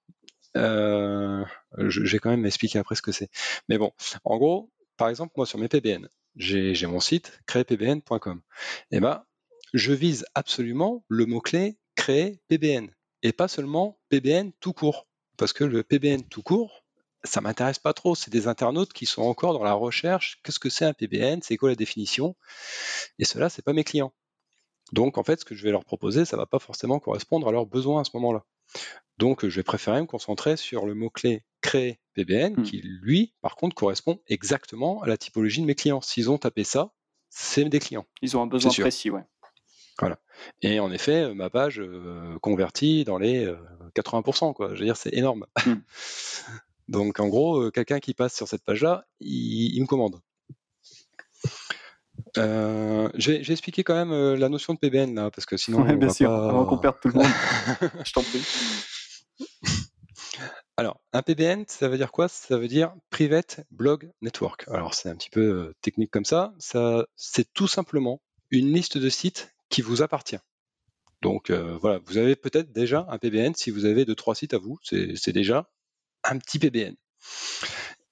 [0.55, 3.29] je, vais quand même expliquer après ce que c'est.
[3.69, 3.91] Mais bon,
[4.23, 8.41] en gros, par exemple, moi sur mes PBN, j'ai mon site créepbn.com.
[8.91, 9.23] Et eh ben,
[9.73, 12.89] je vise absolument le mot-clé créer PBN
[13.23, 15.07] et pas seulement PBN tout court.
[15.37, 16.82] Parce que le PBN tout court,
[17.23, 18.15] ça m'intéresse pas trop.
[18.15, 20.39] C'est des internautes qui sont encore dans la recherche.
[20.43, 22.35] Qu'est-ce que c'est un PBN C'est quoi la définition?
[23.19, 24.13] Et cela, c'est pas mes clients.
[24.91, 27.51] Donc, en fait, ce que je vais leur proposer, ça va pas forcément correspondre à
[27.51, 28.43] leurs besoins à ce moment-là.
[29.17, 32.63] Donc, je vais préférer me concentrer sur le mot-clé créer PBN, hmm.
[32.63, 36.01] qui lui, par contre, correspond exactement à la typologie de mes clients.
[36.01, 36.91] S'ils ont tapé ça,
[37.29, 38.05] c'est des clients.
[38.21, 39.23] Ils ont un besoin précis, ouais.
[39.99, 40.19] Voilà.
[40.61, 43.47] Et en effet, ma page euh, convertit dans les
[43.95, 44.73] 80%, euh, quoi.
[44.73, 45.45] Je veux dire, c'est énorme.
[45.65, 45.75] Hmm.
[46.87, 50.19] Donc en gros, euh, quelqu'un qui passe sur cette page-là, il, me commande.
[52.37, 55.79] Euh, J'ai expliqué quand même euh, la notion de PBN là, parce que sinon.
[55.79, 57.27] on bien sûr, avant qu'on perde tout le monde.
[58.05, 58.43] Je t'en prie.
[60.75, 62.27] Alors, un PBN, ça veut dire quoi?
[62.27, 64.65] Ça veut dire Private Blog Network.
[64.67, 66.53] Alors, c'est un petit peu technique comme ça.
[66.57, 70.39] ça c'est tout simplement une liste de sites qui vous appartient.
[71.21, 74.57] Donc voilà, vous avez peut-être déjà un PBN si vous avez deux trois sites à
[74.57, 75.69] vous, c'est déjà
[76.23, 76.95] un petit PBN.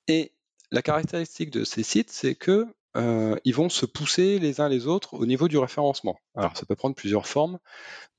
[0.08, 0.34] Et
[0.72, 2.66] la caractéristique de ces sites, c'est que
[2.98, 6.20] euh, ils vont se pousser les uns les autres au niveau du référencement.
[6.36, 7.60] Alors ça peut prendre plusieurs formes,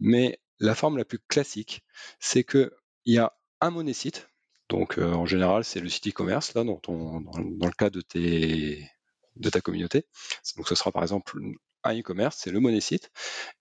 [0.00, 1.83] mais la forme la plus classique,
[2.20, 2.74] c'est que
[3.05, 4.28] il y a un moné-site.
[4.68, 8.88] Donc euh, en général, c'est le site e-commerce là, dans, dans, le cas de, tes,
[9.37, 10.07] de ta communauté.
[10.57, 11.38] Donc ce sera par exemple
[11.85, 13.11] un e-commerce, c'est le moné-site,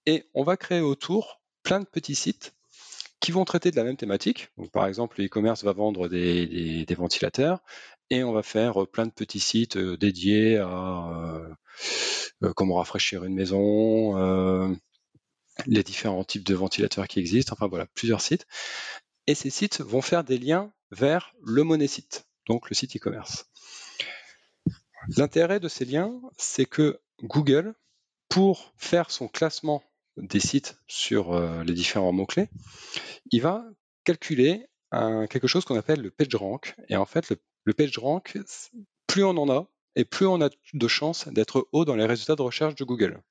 [0.06, 2.54] et on va créer autour plein de petits sites
[3.22, 4.50] qui vont traiter de la même thématique.
[4.74, 7.64] Par exemple, le e-commerce va vendre des, ventilateurs
[8.10, 11.42] et on va faire euh, plein de petits sites euh, dédiés à
[12.42, 14.78] euh, comment rafraîchir une maison,
[15.68, 18.48] les différents types de ventilateurs qui existent, enfin voilà, plusieurs sites.
[19.28, 23.46] Et ces sites vont faire des liens vers le moné-site, donc le site e-commerce.
[25.16, 27.76] L'intérêt de ces liens, c'est que Google,
[28.28, 29.84] pour faire son classement
[30.18, 32.50] des sites sur les différents mots-clés,
[33.32, 33.66] il va
[34.04, 36.76] calculer quelque chose qu'on appelle le PageRank.
[36.90, 38.38] Et en fait, le, le PageRank,
[39.08, 42.36] plus on en a, et plus on a de chances d'être haut dans les résultats
[42.36, 43.22] de recherche de Google.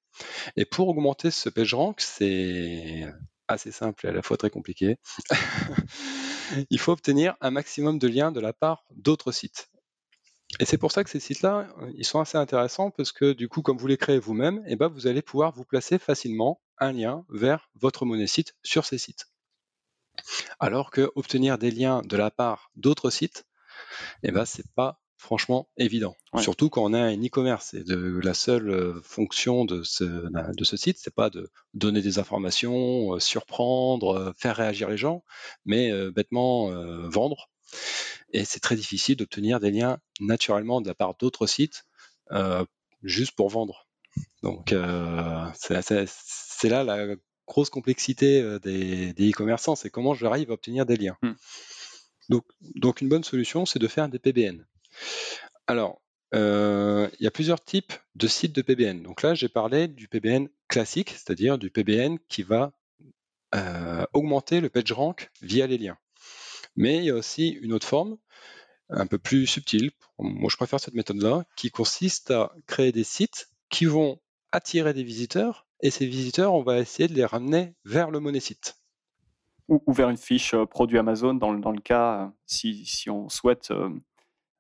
[0.57, 3.07] Et pour augmenter ce PageRank, c'est
[3.49, 4.97] assez simple et à la fois très compliqué.
[6.71, 9.69] il faut obtenir un maximum de liens de la part d'autres sites.
[10.59, 13.63] Et c'est pour ça que ces sites-là, ils sont assez intéressants parce que du coup,
[13.63, 17.25] comme vous les créez vous-même, eh ben, vous allez pouvoir vous placer facilement un lien
[17.29, 19.27] vers votre monnaie site sur ces sites.
[20.59, 23.47] Alors que obtenir des liens de la part d'autres sites,
[24.23, 26.17] eh ben, c'est pas franchement évident.
[26.39, 30.65] Surtout quand on a un e-commerce et de la seule euh, fonction de ce, de
[30.65, 35.23] ce site, c'est pas de donner des informations, euh, surprendre, euh, faire réagir les gens,
[35.67, 36.71] mais bêtement
[37.09, 37.51] vendre.
[38.33, 41.85] Et c'est très difficile d'obtenir des liens naturellement de la part d'autres sites
[43.03, 43.87] juste pour vendre.
[44.43, 44.75] Donc
[45.55, 45.77] c'est
[46.69, 47.17] là la
[47.51, 51.17] grosse complexité euh, des e-commerçants, c'est comment j'arrive à obtenir des liens.
[51.23, 51.33] Hmm.
[52.29, 52.45] Donc,
[52.77, 54.65] donc, une bonne solution, c'est de faire des PBN.
[55.67, 56.01] Alors,
[56.33, 59.03] euh, il y a plusieurs types de sites de PBN.
[59.03, 62.73] Donc là, j'ai parlé du PBN classique, c'est-à-dire du PBN qui va
[63.57, 65.99] euh, augmenter le PageRank via les liens.
[66.77, 68.17] Mais il y a aussi une autre forme,
[68.91, 73.49] un peu plus subtile, moi je préfère cette méthode-là, qui consiste à créer des sites
[73.71, 74.21] qui vont
[74.53, 78.77] attirer des visiteurs et ces visiteurs, on va essayer de les ramener vers le monécite.
[79.69, 83.09] Ou, ou vers une fiche euh, produit Amazon dans, dans le cas, euh, si, si,
[83.09, 83.91] on souhaite euh,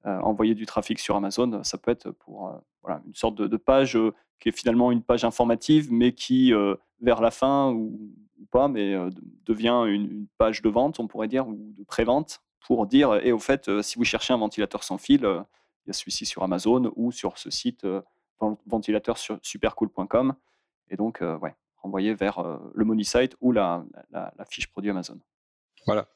[0.04, 3.98] envoyer du trafic sur Amazon, ça peut être pour voilà, une sorte de, page
[4.38, 6.54] qui est finalement une page informative, mais qui,
[7.02, 8.14] vers la fin, ou,
[8.50, 8.96] pas, mais
[9.44, 13.38] devient une, page de vente, on pourrait dire, ou de pré-vente, pour dire, et au
[13.38, 17.12] fait, si vous cherchez un ventilateur sans fil, il y a celui-ci sur Amazon ou
[17.12, 17.86] sur ce site
[18.64, 20.34] ventilateur sur supercool.com
[20.90, 23.84] et donc ouais, renvoyer vers le money site ou la,
[24.48, 25.18] fiche produit Amazon.
[25.86, 26.08] Voilà.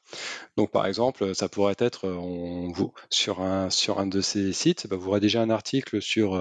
[0.57, 4.87] Donc par exemple, ça pourrait être on, vous, sur, un, sur un de ces sites,
[4.87, 6.37] bah, vous déjà un article sur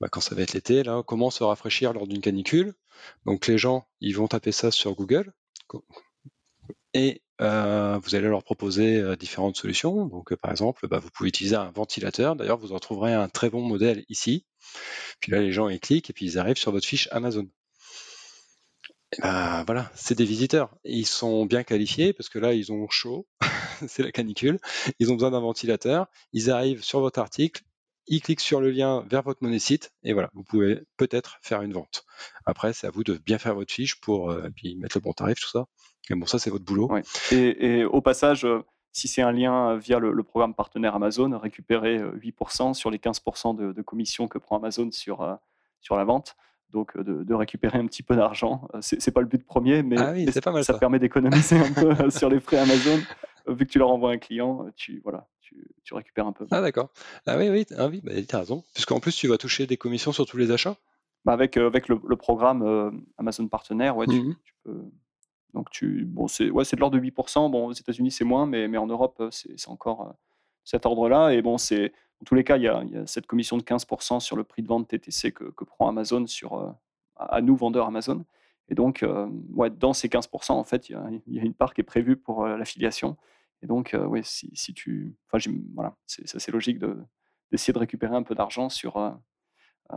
[0.00, 2.74] bah, quand ça va être l'été, là, comment se rafraîchir lors d'une canicule.
[3.24, 5.32] Donc les gens, ils vont taper ça sur Google.
[6.94, 10.06] Et vous allez leur proposer différentes solutions.
[10.06, 12.36] Donc, par exemple, bah, vous pouvez utiliser un ventilateur.
[12.36, 14.46] D'ailleurs, vous en trouverez un très bon modèle ici.
[15.20, 17.48] Puis là, les gens ils cliquent et puis ils arrivent sur votre fiche Amazon.
[19.20, 20.76] Bah, voilà, c'est des visiteurs.
[20.84, 23.26] Ils sont bien qualifiés parce que là, ils ont chaud,
[23.88, 24.58] c'est la canicule.
[24.98, 26.06] Ils ont besoin d'un ventilateur.
[26.32, 27.62] Ils arrivent sur votre article,
[28.08, 31.62] ils cliquent sur le lien vers votre monnaie site et voilà, vous pouvez peut-être faire
[31.62, 32.04] une vente.
[32.44, 35.40] Après, c'est à vous de bien faire votre fiche pour euh, mettre le bon tarif,
[35.40, 35.66] tout ça.
[36.10, 36.90] Et bon, ça, c'est votre boulot.
[37.32, 38.62] Et, au passage, euh,
[38.96, 43.54] si c'est un lien via le, programme partenaire Amazon, récupérez 8% euh, sur les 15%
[43.54, 45.38] de, de, commission que prend Amazon sur,
[45.82, 46.34] sur la vente
[46.70, 48.68] donc de, récupérer un petit peu d'argent.
[48.80, 52.30] C'est pas le but premier, mais, ah pas mal, ça, permet d'économiser un peu sur
[52.30, 52.98] les frais Amazon.
[53.46, 56.46] Vu que tu leur envoies un client, tu, voilà, tu, récupères un peu.
[56.50, 56.90] Ah d'accord.
[57.26, 58.64] Ah oui, oui, ah, oui bah, tu as raison.
[58.74, 60.76] Puisqu'en plus, tu vas toucher des commissions sur tous les achats?
[61.24, 64.80] Bah avec, avec le, programme Amazon Partenaire, ouais, mmh tu, peux...
[65.56, 67.50] Donc tu, bon, c'est ouais, de l'ordre de 8%.
[67.50, 70.14] Bon, aux États-Unis, c'est moins, mais, mais en Europe, c'est encore
[70.62, 71.30] cet ordre-là.
[71.30, 74.36] Et bon, c'est en tous les cas, il y, a, cette commission de 15% sur
[74.36, 76.70] le prix de vente TTC que, prend Amazon sur, euh,
[77.16, 78.24] à nous, vendeurs Amazon.
[78.68, 79.28] Et donc, euh,
[79.70, 80.92] dans ces 15%, en fait, il
[81.26, 83.16] y, a, une part qui est prévue pour euh, l'affiliation.
[83.62, 85.16] Et donc, ouais, si, si, tu.
[85.74, 89.14] Voilà, c'est assez logique d'essayer de, récupérer un peu d'argent sur,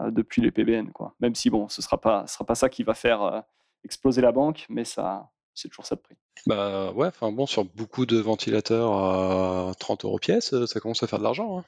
[0.07, 0.91] depuis les PBN.
[0.91, 1.13] Quoi.
[1.19, 3.43] Même si, bon, ce ne sera pas, sera pas ça qui va faire
[3.83, 5.29] exploser la banque, mais ça,
[5.61, 6.15] c'est toujours ça de prix.
[6.45, 11.07] Bah ouais, enfin bon, sur beaucoup de ventilateurs à 30 euros pièce, ça commence à
[11.07, 11.63] faire de l'argent.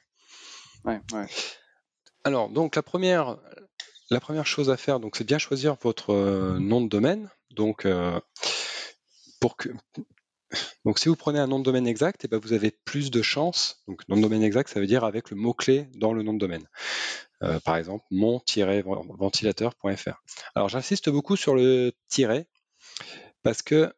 [0.84, 1.00] Hein.
[2.24, 3.38] Alors, donc la première,
[4.12, 7.30] la première chose à faire, donc, c'est bien choisir votre euh, nom de domaine.
[7.50, 8.20] Donc, euh,
[9.40, 9.70] pour que,
[10.84, 13.10] donc, si vous prenez un nom de domaine exact, et eh ben, vous avez plus
[13.10, 13.82] de chances.
[13.88, 16.38] Donc, nom de domaine exact, ça veut dire avec le mot-clé dans le nom de
[16.38, 16.66] domaine.
[17.42, 20.22] Euh, par exemple, mon-ventilateur.fr.
[20.54, 22.46] Alors, j'insiste beaucoup sur le tiret
[23.42, 23.92] parce que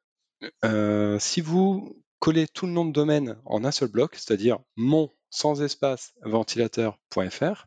[1.18, 5.62] si vous collez tout le nom de domaine en un seul bloc, c'est-à-dire mon sans
[5.62, 7.66] espace ventilateur.fr,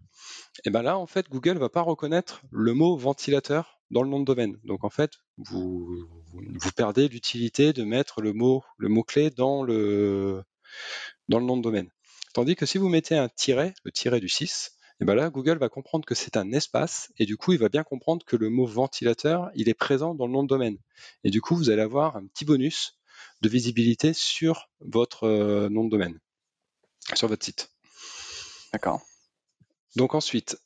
[0.66, 4.20] et ben là, en fait, Google va pas reconnaître le mot ventilateur dans le nom
[4.20, 4.58] de domaine.
[4.64, 5.88] Donc, en fait, vous,
[6.34, 10.44] vous perdez l'utilité de mettre le mot, le mot-clé dans le,
[11.30, 11.90] dans le nom de domaine.
[12.34, 15.58] Tandis que si vous mettez un tiret, le tiret du 6, et ben là, Google
[15.58, 18.50] va comprendre que c'est un espace et du coup, il va bien comprendre que le
[18.50, 20.78] mot ventilateur, il est présent dans le nom de domaine.
[21.24, 22.98] Et du coup, vous allez avoir un petit bonus
[23.42, 26.20] de visibilité sur votre euh, nom de domaine
[27.16, 27.72] sur votre site.
[28.74, 29.02] D'accord.
[29.96, 30.60] Donc ensuite,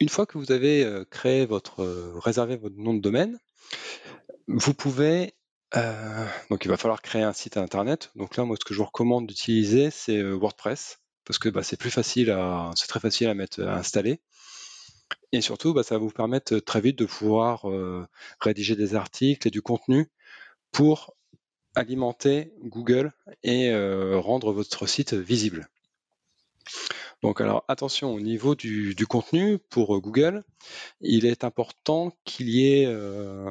[0.00, 3.38] une fois que vous avez euh, créé votre, euh, réservé votre nom de domaine,
[4.48, 5.34] vous pouvez,
[5.76, 8.10] euh, donc il va falloir créer un site internet.
[8.16, 11.76] Donc là, moi, ce que je vous recommande d'utiliser, c'est WordPress parce que bah, c'est
[11.78, 14.20] plus facile à, c'est très facile à mettre, à installer.
[15.32, 17.64] Et surtout, bah, ça va vous permettre très vite de pouvoir
[18.40, 20.08] rédiger des articles et du contenu
[20.72, 21.14] pour
[21.74, 25.68] alimenter Google et euh, rendre votre site visible.
[27.22, 30.42] Donc alors attention au niveau du, contenu pour euh, Google,
[31.00, 33.50] il est important qu'il y ait euh,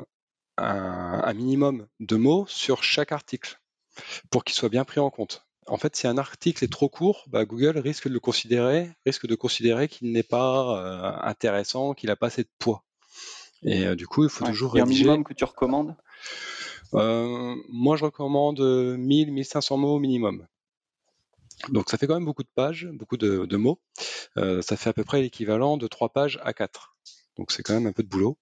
[0.58, 3.62] un, minimum de mots sur chaque article
[4.30, 5.46] pour qu'il soit bien pris en compte.
[5.70, 9.28] En fait, si un article est trop court, bah, Google risque de le considérer, risque
[9.28, 12.84] de considérer qu'il n'est pas intéressant, qu'il n'a pas assez de poids.
[13.64, 15.02] Et du coup, il faut toujours rédiger.
[15.02, 15.96] Il y a un minimum que tu recommandes?
[16.96, 20.46] Euh, moi, je recommande 1000, 1500 mots au minimum.
[21.68, 23.80] Donc ça fait quand même beaucoup de pages, beaucoup de, mots.
[24.38, 26.96] Euh, ça fait à peu près l'équivalent de 3 pages à 4.
[27.40, 28.38] Donc c'est quand même un peu de boulot.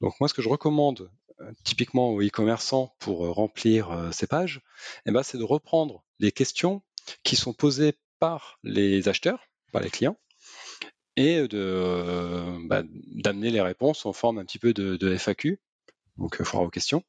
[0.00, 4.62] Donc moi ce que je recommande euh, typiquement aux e-commerçants pour remplir ces pages,
[5.06, 6.82] eh ben, c'est de reprendre les questions
[7.22, 10.16] qui sont posées par les acheteurs, par les clients,
[11.16, 12.82] et de bah,
[13.14, 15.60] d'amener les réponses en forme un petit peu de, FAQ,
[16.16, 17.04] donc foire aux questions.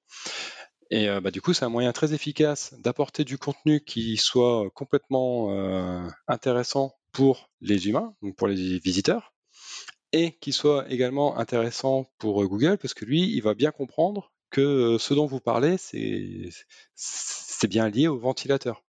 [0.89, 4.69] Et euh, bah, du coup, c'est un moyen très efficace d'apporter du contenu qui soit
[4.75, 9.32] complètement euh, intéressant pour les humains, donc pour les visiteurs,
[10.13, 14.31] et qui soit également intéressant pour euh, Google, parce que lui, il va bien comprendre
[14.49, 18.83] que ce dont vous parlez, c'est bien lié au ventilateur.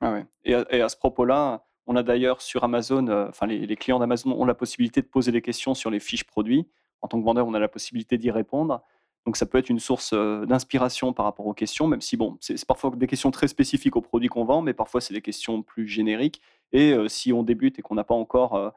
[0.00, 4.44] Ah et, à, ce propos-là, on a d'ailleurs sur Amazon, enfin les, clients d'Amazon ont
[4.44, 6.66] la possibilité de poser des questions sur les fiches produits.
[7.02, 8.82] En tant que vendeur, on a la possibilité d'y répondre.
[9.26, 12.38] Donc ça peut être une source euh, d'inspiration par rapport aux questions, même si bon,
[12.40, 15.62] c'est parfois des questions très spécifiques aux produits qu'on vend, mais parfois c'est des questions
[15.62, 16.40] plus génériques.
[16.72, 18.70] Et euh, si on débute et qu'on n'a pas encore euh,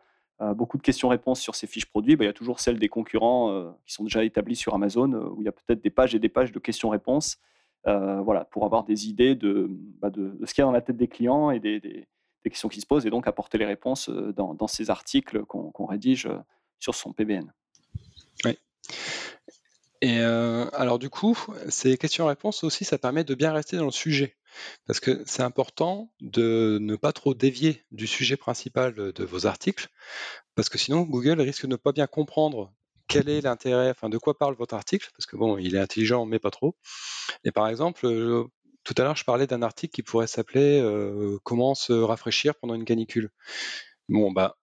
[0.56, 3.74] beaucoup de questions-réponses sur ces fiches produits, bah, il y a toujours celles des concurrents
[3.86, 6.30] qui sont déjà établis sur Amazon, où il y a peut-être des pages et des
[6.30, 7.38] pages de questions-réponses,
[7.86, 10.98] voilà, pour avoir des idées de, bah, de, ce qu'il y a dans la tête
[10.98, 12.08] des clients et des,
[12.44, 16.28] questions qui se posent, et donc apporter les réponses dans ces articles qu'on rédige
[16.78, 17.54] sur son PBN.
[18.44, 18.58] Oui.
[20.02, 21.38] Et alors du coup,
[21.70, 24.36] ces questions-réponses aussi, ça permet de bien rester dans le sujet.
[24.86, 29.88] Parce que c'est important de ne pas trop dévier du sujet principal de, vos articles,
[30.56, 32.74] parce que sinon Google risque de ne pas bien comprendre
[33.08, 36.26] quel est l'intérêt, enfin de quoi parle votre article, parce que bon, il est intelligent,
[36.26, 36.76] mais pas trop.
[37.44, 38.08] Et par exemple,
[38.84, 40.82] tout à l'heure, je parlais d'un article qui pourrait s'appeler
[41.44, 43.30] Comment se rafraîchir pendant une canicule.
[44.10, 44.58] Bon, bah,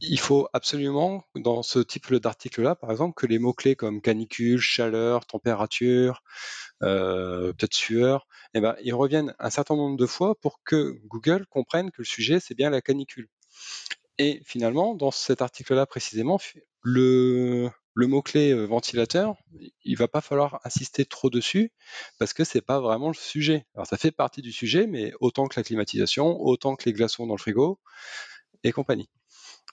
[0.00, 5.26] il faut absolument, dans ce type d'article-là, par exemple, que les mots-clés comme canicule, chaleur,
[5.26, 6.22] température,
[6.82, 11.46] euh, peut-être sueur, eh ben, ils reviennent un certain nombre de fois pour que Google
[11.50, 13.28] comprenne que le sujet, c'est bien la canicule.
[14.18, 16.38] Et finalement, dans cet article-là précisément,
[16.82, 19.34] le, mot-clé euh, ventilateur,
[19.84, 21.72] il va pas falloir insister trop dessus
[22.18, 23.66] parce que c'est pas vraiment le sujet.
[23.74, 27.26] Alors ça fait partie du sujet, mais autant que la climatisation, autant que les glaçons
[27.26, 27.78] dans le frigo
[28.62, 29.08] et compagnie.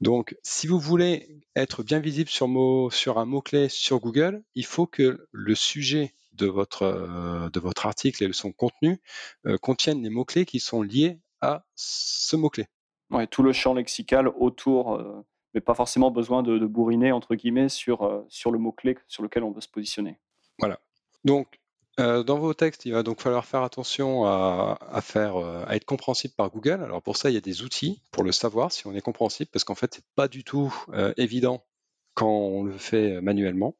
[0.01, 5.27] Donc, si vous voulez être bien visible sur, un mot-clé sur Google, il faut que
[5.31, 9.01] le sujet de votre, euh, de votre article et son contenu
[9.47, 12.67] euh, contiennent les mots-clés qui sont liés à ce mot-clé.
[13.09, 17.69] Ouais, tout le champ lexical autour, euh, mais pas forcément besoin de, bourriner, entre guillemets,
[17.69, 20.19] sur, sur le mot-clé sur lequel on veut se positionner.
[20.59, 20.79] Voilà.
[21.23, 21.59] Donc,
[21.99, 26.51] euh, dans vos textes, il va donc falloir faire attention euh, à être compréhensible par
[26.51, 26.83] Google.
[26.83, 29.49] Alors pour ça, il y a des outils pour le savoir si on est compréhensible,
[29.51, 31.65] parce qu'en fait, c'est pas du tout euh, évident
[32.13, 33.75] quand on le fait manuellement.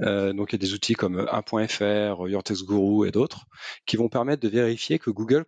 [0.00, 3.46] donc il y a des outils comme 1.fr, Your Text Guru et d'autres
[3.84, 5.44] qui vont permettre de vérifier que Google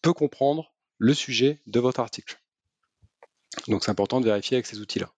[0.00, 2.40] peut comprendre le sujet de votre article.
[3.66, 5.10] Donc c'est important de vérifier avec ces outils-là.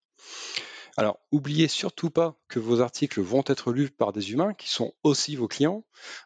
[0.98, 4.92] Alors, oubliez surtout pas que vos articles vont être lus par des humains qui sont
[5.02, 5.85] aussi vos clients.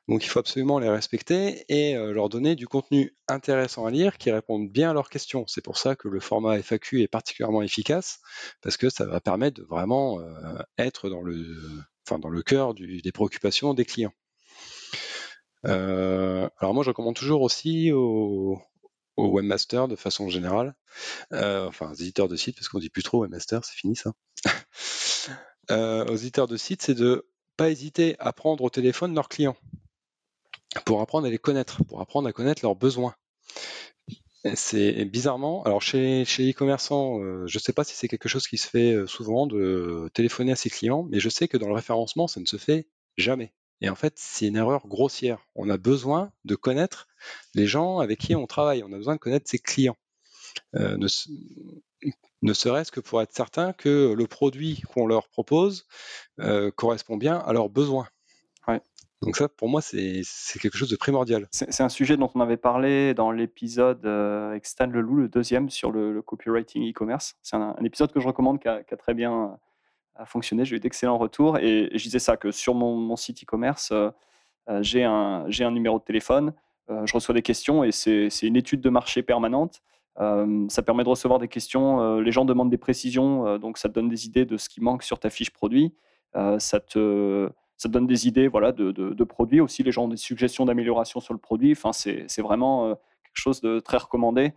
[0.08, 4.18] Donc, il faut absolument les respecter et euh, leur donner du contenu intéressant à lire
[4.18, 5.44] qui réponde bien à leurs questions.
[5.46, 8.18] C'est pour ça que le format FAQ est particulièrement efficace
[8.60, 11.46] parce que ça va permettre de vraiment euh, être dans le,
[12.06, 14.14] enfin, dans le cœur des préoccupations des clients.
[15.66, 18.60] Euh, alors moi, je recommande toujours aussi aux,
[19.16, 20.74] aux webmasters de façon générale,
[21.32, 24.12] euh, enfin aux éditeurs de sites, parce qu'on dit plus trop webmaster, c'est fini ça.
[25.72, 29.56] Euh, aux éditeurs de sites, c'est de pas hésiter à prendre au téléphone leurs clients
[30.84, 33.16] pour apprendre à les connaître, pour apprendre à connaître leurs besoins.
[34.54, 38.28] C'est bizarrement, alors chez, chez les e-commerçants, euh, je ne sais pas si c'est quelque
[38.28, 41.66] chose qui se fait souvent de téléphoner à ses clients, mais je sais que dans
[41.66, 43.52] le référencement, ça ne se fait jamais.
[43.80, 45.38] Et en fait, c'est une erreur grossière.
[45.54, 47.08] On a besoin de connaître
[47.54, 48.82] les gens avec qui on travaille.
[48.82, 49.96] On a besoin de connaître ses clients.
[50.74, 50.96] Euh,
[52.42, 55.86] ne, serait-ce que pour être certain que le produit qu'on leur propose
[56.40, 58.08] euh, correspond bien à leurs besoins.
[59.22, 60.22] Donc ça, pour moi, c'est
[60.60, 61.48] quelque chose de primordial.
[61.50, 65.70] C'est un sujet dont on avait parlé dans l'épisode euh, avec Stan Leloup, le deuxième,
[65.70, 67.34] sur le, copywriting e-commerce.
[67.42, 69.58] C'est un, épisode que je recommande, qui a très bien
[70.24, 70.64] fonctionné.
[70.64, 74.10] J'ai eu d'excellents retours et, je disais ça que sur mon, site e-commerce, euh,
[74.68, 76.52] euh, j'ai un, un, numéro de téléphone,
[76.90, 79.82] euh, je reçois des questions et c'est une étude de marché permanente.
[80.16, 82.20] ça permet de recevoir des questions.
[82.20, 85.02] les gens demandent des précisions, donc ça te donne des idées de ce qui manque
[85.02, 85.94] sur ta fiche produit.
[86.58, 89.82] ça, te, ça donne des idées voilà, de, de, produits aussi.
[89.82, 91.72] Les gens ont des suggestions d'amélioration sur le produit.
[91.72, 94.54] Enfin, c'est vraiment quelque chose de très recommandé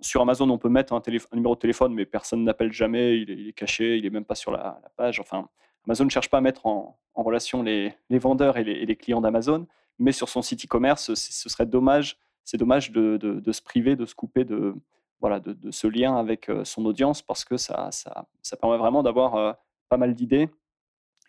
[0.00, 3.52] sur Amazon, on peut mettre un, numéro de téléphone, mais personne n'appelle jamais, il est,
[3.52, 5.20] caché, il n'est même pas sur la, page.
[5.20, 5.48] Enfin,
[5.86, 9.66] Amazon ne cherche pas à mettre en, relation les, vendeurs et les, clients d'Amazon,
[9.98, 14.14] mais sur son site e-commerce, ce serait dommage, c'est dommage de, se priver, de se
[14.14, 14.74] couper de,
[15.20, 19.56] voilà, de, ce lien avec son audience, parce que ça, ça, permet vraiment d'avoir
[19.88, 20.48] pas mal d'idées.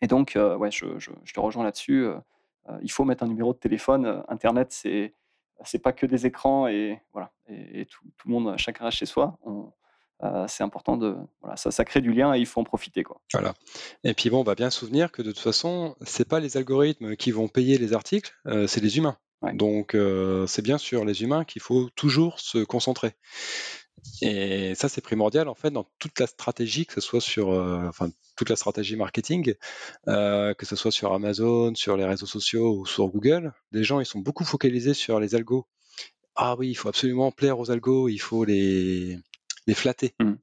[0.01, 0.85] Et donc, ouais, je,
[1.33, 2.07] te rejoins là-dessus.
[2.81, 4.23] il faut mettre un numéro de téléphone.
[4.27, 5.13] Internet, c'est
[5.63, 9.37] c'est pas que des écrans et voilà et, tout, le monde chacun reste chez soi
[10.21, 13.03] euh, c'est important de voilà ça, ça crée du lien et il faut en profiter
[13.03, 13.21] quoi.
[13.33, 13.53] Voilà.
[14.03, 16.57] Et puis bon on va bien se souvenir que de toute façon c'est pas les
[16.57, 19.17] algorithmes qui vont payer les articles euh, c'est les humains.
[19.53, 23.13] Donc euh, c'est bien sur les humains qu'il faut toujours se concentrer
[24.21, 27.87] et ça, c'est primordial en fait dans toute la stratégie, que ce soit sur, euh,
[27.87, 29.53] enfin, toute la stratégie marketing,
[30.07, 33.53] euh, que ce soit sur Amazon, sur les réseaux sociaux ou sur Google.
[33.71, 35.67] Les gens, ils sont beaucoup focalisés sur les algos.
[36.35, 39.19] Ah oui, il faut absolument plaire aux algos, il faut les,
[39.67, 40.15] les flatter.
[40.19, 40.33] Mmh.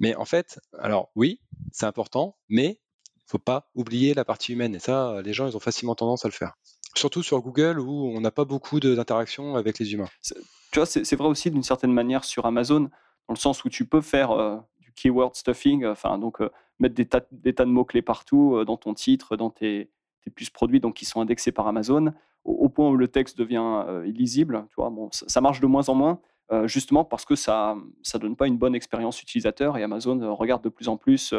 [0.00, 2.80] Mais en fait, alors oui, c'est important, mais
[3.16, 4.74] il faut pas oublier la partie humaine.
[4.74, 6.58] Et ça, les gens, ils ont facilement tendance à le faire.
[6.94, 10.08] Surtout sur Google où on n'a pas beaucoup d'interactions avec les humains.
[10.22, 12.90] Tu vois, c'est vrai aussi d'une certaine manière sur Amazon,
[13.28, 16.94] dans le sens où tu peux faire euh, du keyword stuffing, enfin donc euh, mettre
[16.94, 19.90] des tas, des tas de mots-clés partout euh, dans ton titre, dans tes,
[20.22, 22.12] tes puces produits, donc qui sont indexés par Amazon,
[22.44, 24.66] au, point où le texte devient illisible.
[24.70, 26.20] Tu vois, bon, ça, marche de moins en moins,
[26.64, 27.76] justement parce que ça
[28.14, 31.32] ne donne pas une bonne expérience utilisateur et Amazon regarde de plus en plus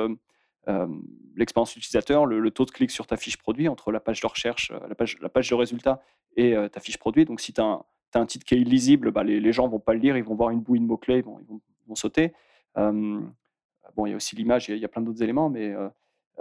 [1.36, 4.72] l'expérience utilisateur, le, taux de clic sur ta fiche produit entre la page de recherche,
[4.88, 6.02] la page, la page de résultat
[6.38, 7.26] et ta fiche produit.
[7.26, 7.86] Donc, si tu as,
[8.16, 10.52] un titre qui est illisible, bah, les, gens vont pas le lire, ils vont voir
[10.52, 11.48] une bouille de mots-clés, ils vont, ils
[11.88, 12.34] vont, sauter.
[12.76, 15.74] bon, il y a aussi l'image, il y, a plein d'autres éléments, mais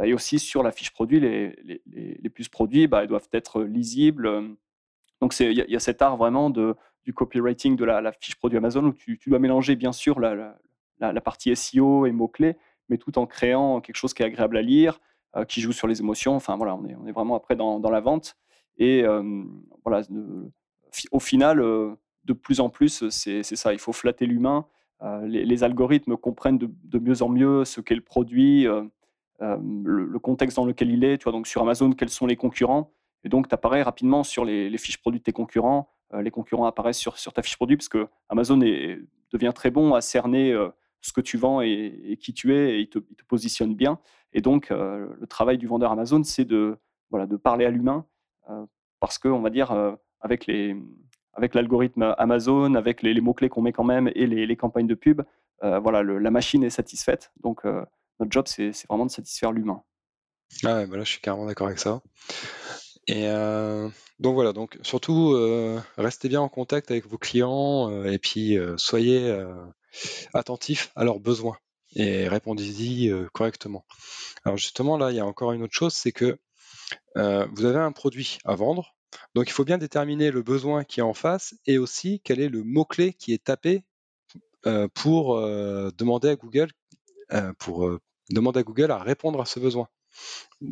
[0.03, 1.83] et aussi sur la fiche produit, les, les,
[2.21, 4.57] les puces produits bah, elles doivent être lisibles.
[5.23, 8.87] Donc il y, a cet art vraiment de, du copywriting de la, fiche produit Amazon
[8.87, 10.59] où tu, dois mélanger bien sûr la,
[10.99, 12.57] la, partie SEO et mots-clés,
[12.89, 15.01] mais tout en créant quelque chose qui est agréable à lire,
[15.35, 16.35] euh, qui joue sur les émotions.
[16.35, 18.37] Enfin voilà, on est, on est vraiment après dans, dans la vente.
[18.77, 19.45] Et euh,
[19.83, 20.03] voilà,
[21.11, 24.67] au final, euh, de plus en plus, c'est ça, il faut flatter l'humain.
[25.25, 28.69] Les, algorithmes comprennent de, mieux en mieux ce qu'est le produit,
[29.41, 31.19] le, contexte dans lequel il est.
[31.19, 32.93] Tu vois, donc sur Amazon, quels sont les concurrents?
[33.25, 35.89] Et donc, tu apparais rapidement sur les, les, fiches produits de tes concurrents.
[36.13, 39.01] les concurrents apparaissent sur, sur ta fiche produit parce que Amazon est,
[39.33, 40.55] devient très bon à cerner
[41.03, 42.99] ce que tu vends et, qui tu es, et il te,
[43.29, 43.99] positionne bien.
[44.33, 46.79] Et donc, euh, le travail du vendeur Amazon, c'est de,
[47.11, 48.07] voilà, de parler à l'humain,
[48.49, 48.65] euh,
[49.01, 50.77] parce que, on va dire, euh, avec les
[51.35, 55.23] avec l'algorithme Amazon, avec les, mots-clés qu'on met quand même et les, campagnes de pub,
[55.63, 57.33] voilà, la machine est satisfaite.
[57.43, 59.83] Donc, notre job, c'est vraiment de satisfaire l'humain.
[60.63, 62.03] Ah ouais, bah je suis carrément d'accord avec ça.
[63.09, 63.27] Et
[64.19, 65.35] donc voilà, donc surtout
[65.97, 69.35] restez bien en contact avec vos clients et puis soyez
[70.35, 71.57] attentifs à leurs besoins
[71.95, 73.85] et répondez-y euh, correctement.
[74.45, 76.39] Alors justement, là, il y a encore une autre chose, c'est que
[77.17, 78.95] euh, vous avez un produit à vendre,
[79.35, 82.49] donc il faut bien déterminer le besoin qui est en face et aussi quel est
[82.49, 83.85] le mot-clé qui est tapé
[84.67, 86.71] euh, pour demander à Google
[87.59, 87.91] pour
[88.29, 89.89] demander à Google à répondre à ce besoin.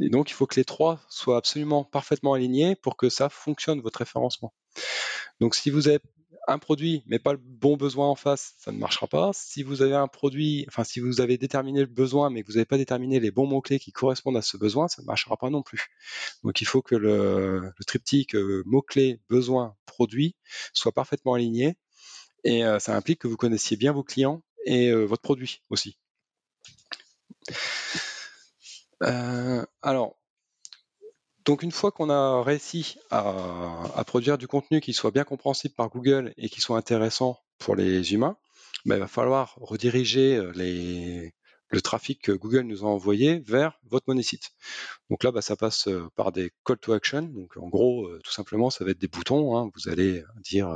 [0.00, 3.80] Et donc, il faut que les trois soient absolument parfaitement alignés pour que ça fonctionne,
[3.80, 4.52] votre référencement.
[5.40, 6.00] Donc, si vous avez
[6.46, 9.30] un produit mais pas le bon besoin en face, ça ne marchera pas.
[9.32, 12.54] Si vous avez un produit, enfin si vous avez déterminé le besoin mais que vous
[12.54, 15.50] n'avez pas déterminé les bons mots-clés qui correspondent à ce besoin, ça ne marchera pas
[15.50, 15.88] non plus.
[16.44, 20.36] Donc il faut que le, triptyque euh, mots-clés, besoin, produit
[20.72, 21.76] soit parfaitement aligné
[22.44, 25.98] et euh, ça implique que vous connaissiez bien vos clients et euh, votre produit aussi.
[29.82, 30.19] alors,
[31.44, 35.88] donc une fois qu'on a réussi à, produire du contenu qui soit bien compréhensible par
[35.88, 38.36] Google et qui soit intéressant pour les humains,
[38.84, 41.30] ben, il va falloir rediriger euh,
[41.68, 44.50] le trafic que Google nous a envoyé vers votre monésite.
[45.10, 47.22] Donc là, ben, ça passe euh, par des call to action.
[47.22, 49.56] Donc en gros, euh, tout simplement, ça va être des boutons.
[49.56, 49.70] Hein.
[49.74, 50.70] Vous allez dire,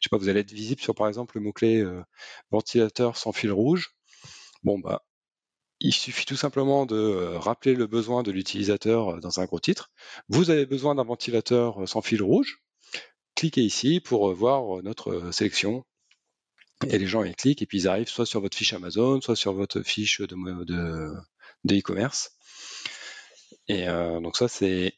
[0.00, 1.84] je sais pas, vous allez être visible sur par exemple le mot-clé
[2.50, 3.94] ventilateur sans fil rouge.
[4.62, 5.02] Bon, bah,
[5.84, 9.60] il suffit tout simplement de euh, rappeler le besoin de l'utilisateur euh, dans un gros
[9.60, 9.90] titre.
[10.30, 12.62] Vous avez besoin d'un ventilateur euh, sans fil rouge.
[13.34, 15.84] Cliquez ici pour voir notre sélection.
[16.88, 19.36] Et les gens y cliquent et puis ils arrivent soit sur votre fiche Amazon, soit
[19.36, 21.14] sur votre fiche de
[21.70, 22.32] e-commerce.
[23.68, 24.94] et donc ça c'est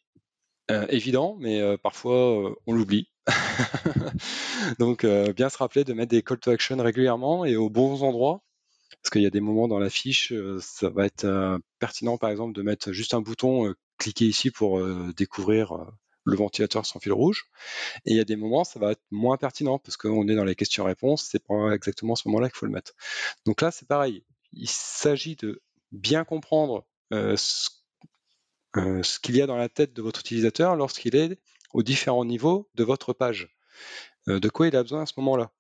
[0.68, 3.08] évident, mais parfois on l'oublie.
[4.78, 8.45] donc bien se rappeler de mettre des call to action régulièrement et aux bons endroits
[9.02, 12.18] parce qu'il y a des moments dans la fiche, euh, ça va être euh, pertinent
[12.18, 14.84] par exemple de mettre juste un bouton, euh, cliquez ici pour
[15.14, 15.86] découvrir
[16.24, 17.46] le ventilateur sans fil rouge.
[18.04, 20.44] Et il y a des moments, ça va être moins pertinent parce qu'on est dans
[20.44, 22.92] les questions-réponses, c'est pas exactement ce moment-là qu'il faut le mettre.
[23.46, 24.22] Donc là, c'est pareil.
[24.52, 25.62] Il s'agit de
[25.92, 27.70] bien comprendre ce,
[29.22, 31.38] qu'il y a dans la tête de votre utilisateur lorsqu'il est
[31.72, 33.56] aux différents niveaux de votre page.
[34.26, 35.52] de quoi il a besoin à ce moment-là?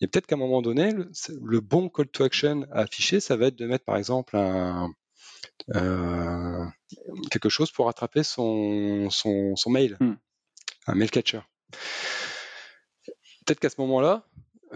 [0.00, 3.46] Et peut-être qu'à un moment donné, le, bon call to action à afficher, ça va
[3.46, 4.90] être de mettre par exemple un,
[5.74, 6.64] euh,
[7.30, 10.14] quelque chose pour attraper son, son, mail, hmm.
[10.86, 11.40] un mail catcher.
[13.44, 14.26] Peut-être qu'à ce moment-là,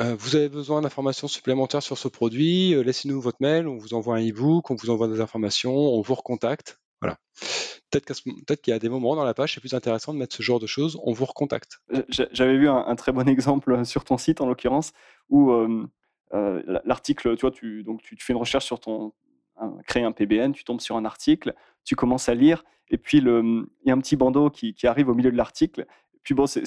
[0.01, 3.95] euh, vous avez besoin d'informations supplémentaires sur ce produit, euh, laissez-nous votre mail, on vous
[3.95, 6.79] envoie un e-book, on vous envoie des informations, on vous recontacte.
[7.01, 7.19] Voilà.
[7.91, 10.43] Peut-être qu'il y a des moments dans la page, c'est plus intéressant de mettre ce
[10.43, 11.78] genre de choses, on vous recontacte.
[11.95, 14.93] Euh, j'avais vu un, très bon exemple euh, sur ton site, en l'occurrence,
[15.28, 19.12] où euh, l'article, tu vois, tu, donc tu, fais une recherche sur ton,
[19.87, 23.66] créer un PBN, tu tombes sur un article, tu commences à lire, et puis il
[23.84, 25.87] y a un petit bandeau qui, arrive au milieu de l'article.
[26.24, 26.66] Puis bon, c'est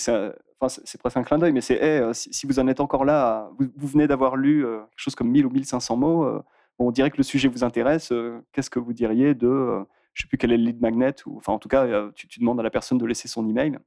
[1.00, 4.38] presque un clin d'œil, mais c'est si, vous en êtes encore là, vous, venez d'avoir
[4.38, 6.42] lu quelque chose comme 1000 ou 1500 mots,
[6.78, 8.14] on dirait que le sujet vous intéresse,
[8.54, 9.84] qu'est-ce que vous diriez de
[10.14, 12.28] je sais plus quel est le lead magnet, ou enfin en tout cas, euh, tu,
[12.40, 13.78] demandes à la personne de laisser son email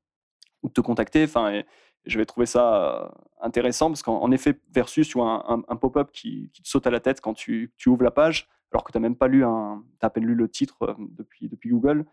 [0.62, 1.24] ou de te contacter.
[1.24, 1.62] Enfin,
[2.04, 3.08] je vais trouver ça euh,
[3.40, 7.20] intéressant parce qu'en effet, versus tu vois, un, pop-up qui, te saute à la tête
[7.20, 10.10] quand tu, ouvres la page, alors que tu n'as même pas lu un, as à
[10.10, 12.06] peine lu le titre euh, depuis, Google.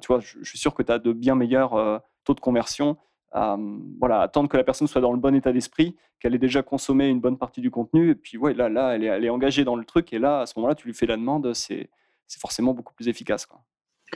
[0.00, 2.96] tu vois, je, suis sûr que tu as de bien meilleurs taux de conversion.
[3.32, 7.08] voilà, attendre que la personne soit dans le bon état d'esprit, qu'elle ait déjà consommé
[7.08, 9.64] une bonne partie du contenu, et puis ouais, là, là, elle est, elle est engagée
[9.64, 11.90] dans le truc, et là, à ce moment-là, tu lui fais la demande, c'est
[12.30, 13.46] c'est forcément beaucoup plus efficace.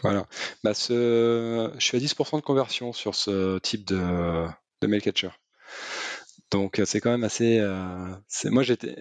[0.02, 0.26] Voilà.
[0.62, 4.46] Bah, je suis à 10% de conversion sur ce type de,
[4.86, 5.30] mail catcher.
[6.50, 7.60] Donc c'est quand même assez.
[8.44, 8.96] moi j'étais.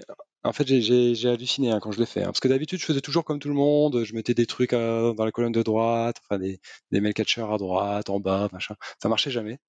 [0.45, 2.22] En fait, j'ai halluciné hein, quand je l'ai fait.
[2.22, 2.26] Hein.
[2.26, 4.03] parce que d'habitude, je faisais toujours comme tout le monde.
[4.03, 6.59] Je mettais des trucs dans la colonne de droite, enfin des,
[6.91, 8.76] mail catchers à droite, en bas, machin.
[9.01, 9.59] Ça marchait jamais.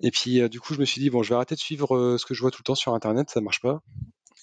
[0.00, 1.96] Et puis, euh, du coup, je me suis dit, bon, je vais arrêter de suivre
[1.96, 3.80] euh, ce que je vois tout le temps sur Internet, ça marche pas.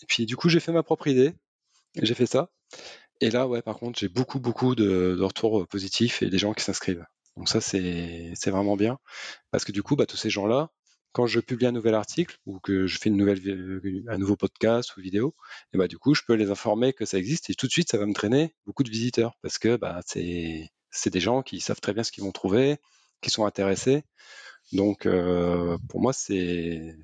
[0.02, 1.34] Et puis, du coup, j'ai fait ma propre idée.
[2.02, 2.50] J'ai fait ça.
[3.22, 6.54] Et là, ouais, par contre, j'ai beaucoup, beaucoup de, retours euh, positifs et des gens
[6.54, 7.06] qui s'inscrivent.
[7.38, 8.98] Donc ça, c'est vraiment bien.
[9.52, 10.70] Parce que du coup, bah, tous ces gens-là,
[11.12, 13.42] quand je publie un nouvel article ou que je fais une nouvelle,
[14.08, 15.36] un nouveau podcast ou vidéo,
[15.74, 17.90] et bah, du coup, je peux les informer que ça existe et tout de suite,
[17.90, 20.70] ça va me traîner beaucoup de visiteurs parce que bah, c'est
[21.10, 22.78] des gens qui savent très bien ce qu'ils vont trouver,
[23.22, 24.04] qui sont intéressés.
[24.74, 26.96] Donc, euh, pour moi, c'est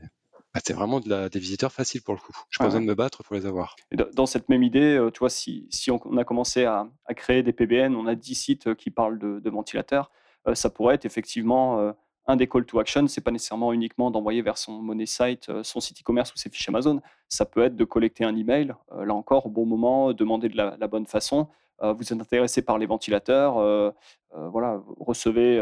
[0.55, 2.31] bah, c'est vraiment de la, des visiteurs faciles pour le coup.
[2.49, 3.75] Je pas besoin de me battre pour les avoir.
[4.13, 7.51] dans cette même idée, euh, tu vois, si, si on, a commencé à, créer des
[7.51, 10.11] PBN, on a 10 sites euh, qui parlent de, ventilateurs,
[10.53, 11.93] ça pourrait être effectivement
[12.27, 13.07] un des call to action.
[13.07, 16.69] C'est pas nécessairement uniquement d'envoyer vers son money site, son site e-commerce ou ses fiches
[16.69, 17.01] Amazon.
[17.29, 20.87] Ça peut être de collecter un email, là encore, au bon moment, demander de la
[20.87, 21.47] bonne façon.
[21.83, 23.91] Euh, vous êtes intéressé par les ventilateurs, euh,
[24.35, 25.59] euh, voilà, recevez,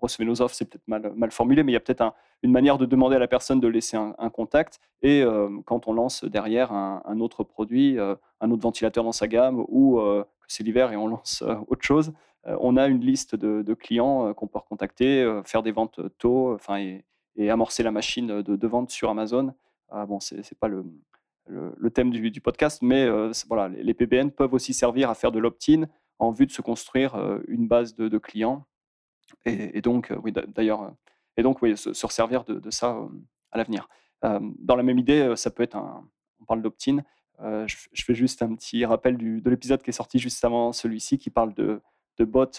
[0.00, 2.78] recevez nos offres, c'est peut-être mal, mal, formulé, mais il y a peut-être une manière
[2.78, 4.80] de demander à la personne de laisser un, contact.
[5.02, 5.22] Et
[5.66, 10.24] quand on lance derrière un, autre produit, un autre ventilateur dans sa gamme, ou que
[10.48, 12.12] c'est l'hiver et on lance autre chose,
[12.46, 16.78] on a une liste de, clients qu'on peut recontacter, faire des ventes tôt, enfin
[17.36, 19.52] et, amorcer la machine de, vente sur Amazon.
[19.90, 20.84] Ah, bon, c'est pas le,
[21.50, 25.38] le, thème du, podcast, mais euh, voilà, les, PBN peuvent aussi servir à faire de
[25.38, 25.86] l'opt-in
[26.18, 28.64] en vue de se construire euh, une base de, clients.
[29.44, 30.92] Et, donc, euh, oui, d'ailleurs,
[31.40, 32.98] et donc, oui, se, servir de, ça
[33.50, 33.88] à l'avenir.
[34.22, 36.08] dans la même idée, ça peut être un.
[36.40, 36.98] On parle d'opt-in.
[37.40, 41.30] Je, fais juste un petit rappel de l'épisode qui est sorti juste avant celui-ci qui
[41.30, 41.80] parle de,
[42.18, 42.50] de bot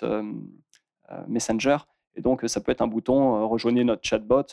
[1.27, 1.77] Messenger.
[2.15, 4.45] Et donc, ça peut être un bouton rejoignez notre chatbot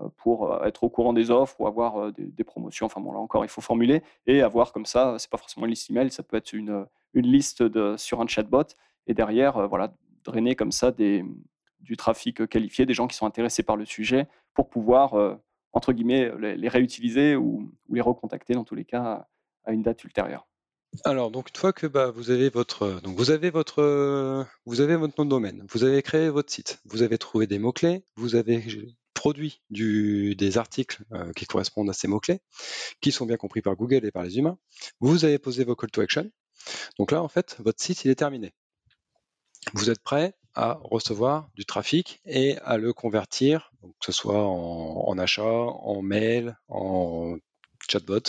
[0.00, 2.86] euh, pour euh, être au courant des offres ou avoir euh, des, promotions.
[2.86, 5.70] Enfin bon, là encore, il faut formuler et avoir comme ça, c'est pas forcément une
[5.70, 8.64] liste email, ça peut être une, une liste de, sur un chatbot
[9.06, 9.94] et derrière, voilà,
[10.24, 11.24] drainer comme ça des,
[11.80, 15.38] du trafic qualifié, des gens qui sont intéressés par le sujet pour pouvoir,
[15.72, 19.28] entre guillemets, les, réutiliser ou, les recontacter dans tous les cas
[19.64, 20.46] à une date ultérieure.
[21.04, 25.14] Alors, donc une fois que bah, vous avez votre, vous avez votre, vous avez votre
[25.18, 28.34] nom de domaine, vous avez créé votre site, vous avez trouvé des mots clés, vous
[28.34, 28.64] avez
[29.16, 32.40] produit des articles euh, qui correspondent à ces mots-clés,
[33.00, 34.58] qui sont bien compris par Google et par les humains.
[35.00, 36.30] Vous avez posé vos call to action.
[36.98, 38.54] Donc là, en fait, votre site, il est terminé.
[39.72, 45.18] Vous êtes prêt à recevoir du trafic et à le convertir, que ce soit en,
[45.18, 47.36] achat, en mail, en
[47.88, 48.22] chatbot.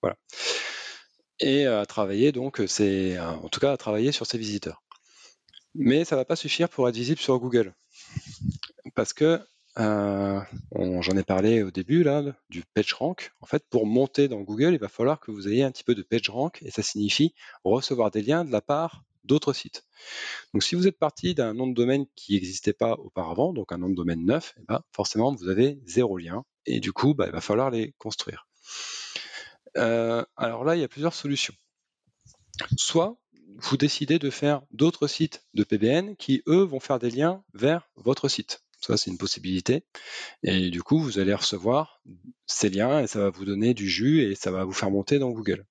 [0.00, 0.16] Voilà.
[1.38, 4.82] Et à travailler, donc, c'est en tout cas à travailler sur ces visiteurs.
[5.74, 7.74] Mais ça ne va pas suffire pour être visible sur Google.
[8.94, 9.40] Parce que
[9.78, 10.40] euh,
[10.72, 13.32] j'en ai parlé au début là, du PageRank.
[13.40, 15.94] En fait, pour monter dans Google, il va falloir que vous ayez un petit peu
[15.94, 17.34] de PageRank et ça signifie
[17.64, 19.84] recevoir des liens de la part d'autres sites.
[20.52, 23.78] Donc, si vous êtes parti d'un nom de domaine qui n'existait pas auparavant, donc un
[23.78, 27.26] nom de domaine neuf, eh ben, forcément vous avez zéro lien et du coup, bah,
[27.26, 28.46] il va falloir les construire.
[29.76, 31.54] Euh, alors là, il y a plusieurs solutions.
[32.76, 33.16] Soit
[33.56, 37.88] vous décidez de faire d'autres sites de PBN qui, eux, vont faire des liens vers
[37.96, 38.62] votre site.
[38.80, 39.84] Ça, c'est une possibilité.
[40.42, 42.00] Et du coup, vous allez recevoir
[42.46, 45.18] ces liens et ça va vous donner du jus et ça va vous faire monter
[45.18, 45.66] dans Google.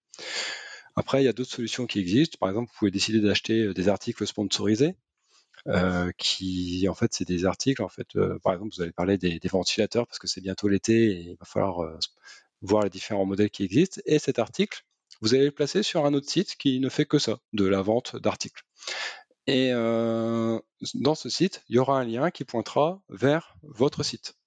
[1.00, 2.38] Après, il y a d'autres solutions qui existent.
[2.41, 4.95] Par exemple, vous pouvez décider d'acheter euh, des articles sponsorisés.
[5.68, 9.18] Euh, qui en fait c'est des articles en fait euh, par exemple vous allez parler
[9.18, 12.00] des, ventilateurs parce que c'est bientôt l'été et il va falloir
[12.62, 14.86] voir les différents modèles qui existent et cet article
[15.20, 17.82] vous allez le placer sur un autre site qui ne fait que ça de la
[17.82, 18.64] vente d'articles
[19.47, 19.72] et
[20.93, 24.38] dans ce site, il y aura un lien qui pointera vers votre site.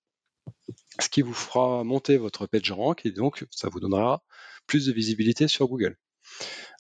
[0.99, 4.23] Ce qui vous fera monter votre page rank et donc ça vous donnera
[4.67, 5.99] plus de visibilité sur Google.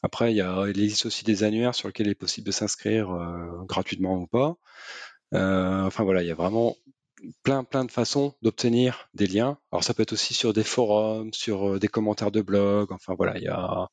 [0.02, 0.40] Après, il,
[0.82, 4.56] existe aussi des annuaires sur lesquels il est possible de s'inscrire euh, gratuitement ou pas.
[5.34, 6.76] Euh, enfin voilà, il y a vraiment
[7.44, 9.58] plein plein de façons d'obtenir des liens.
[9.70, 12.92] Alors ça peut être aussi sur des forums, sur des commentaires de blog.
[12.92, 13.88] Enfin voilà, il y a.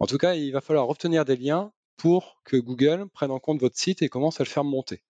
[0.00, 3.60] En tout cas, il va falloir obtenir des liens pour que Google prenne en compte
[3.60, 5.02] votre site et commence à le faire monter.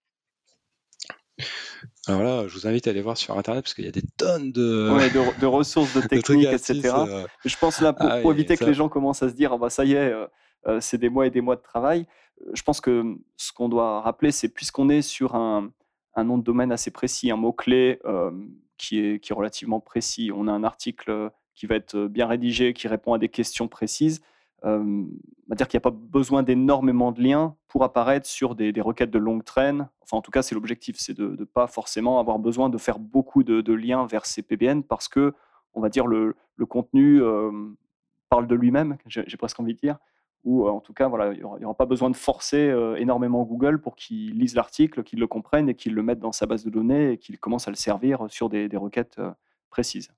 [2.09, 4.03] Alors là, je vous invite à aller voir sur Internet parce qu'il y a des
[4.16, 6.91] tonnes de, de, ressources, de techniques, etc.
[6.95, 9.59] Euh, je pense là, pour, ah éviter que les gens commencent à se dire, ah
[9.59, 10.26] bah, ça y est, euh,
[10.66, 12.07] euh, c'est des mois et des mois de travail,
[12.55, 15.70] je pense que ce qu'on doit rappeler, c'est puisqu'on est sur un,
[16.16, 18.01] nom de domaine assez précis, un mot-clé
[18.78, 22.72] qui, est, qui est relativement précis, on a un article qui va être bien rédigé,
[22.72, 24.22] qui répond à des questions précises,
[24.64, 25.08] on
[25.48, 29.10] va dire qu'il n'y a pas besoin d'énormément de liens pour apparaître sur des, requêtes
[29.10, 29.88] de longue traîne.
[30.02, 32.98] Enfin, en tout cas, c'est l'objectif, c'est de ne pas forcément avoir besoin de faire
[32.98, 35.34] beaucoup de, liens vers ces PBN parce que,
[35.74, 36.36] on va dire, le,
[36.68, 37.20] contenu
[38.28, 39.98] parle de lui-même, j'ai presque envie de dire
[40.44, 43.94] ou en tout cas, voilà, il n'y aura, pas besoin de forcer énormément Google pour
[43.94, 47.12] qu'il lise l'article, qu'il le comprenne et qu'il le mette dans sa base de données
[47.12, 49.20] et qu'il commence à le servir sur des requêtes
[49.70, 50.08] précises.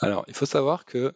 [0.00, 1.14] Alors, il faut savoir que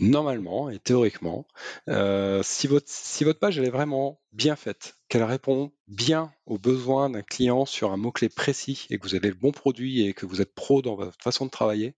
[0.00, 1.46] normalement et théoriquement,
[1.88, 6.58] euh, si, votre, si votre page elle est vraiment bien faite, qu'elle répond bien aux
[6.58, 10.14] besoins d'un client sur un mot-clé précis et que vous avez le bon produit et
[10.14, 11.94] que vous êtes pro dans votre façon de travailler,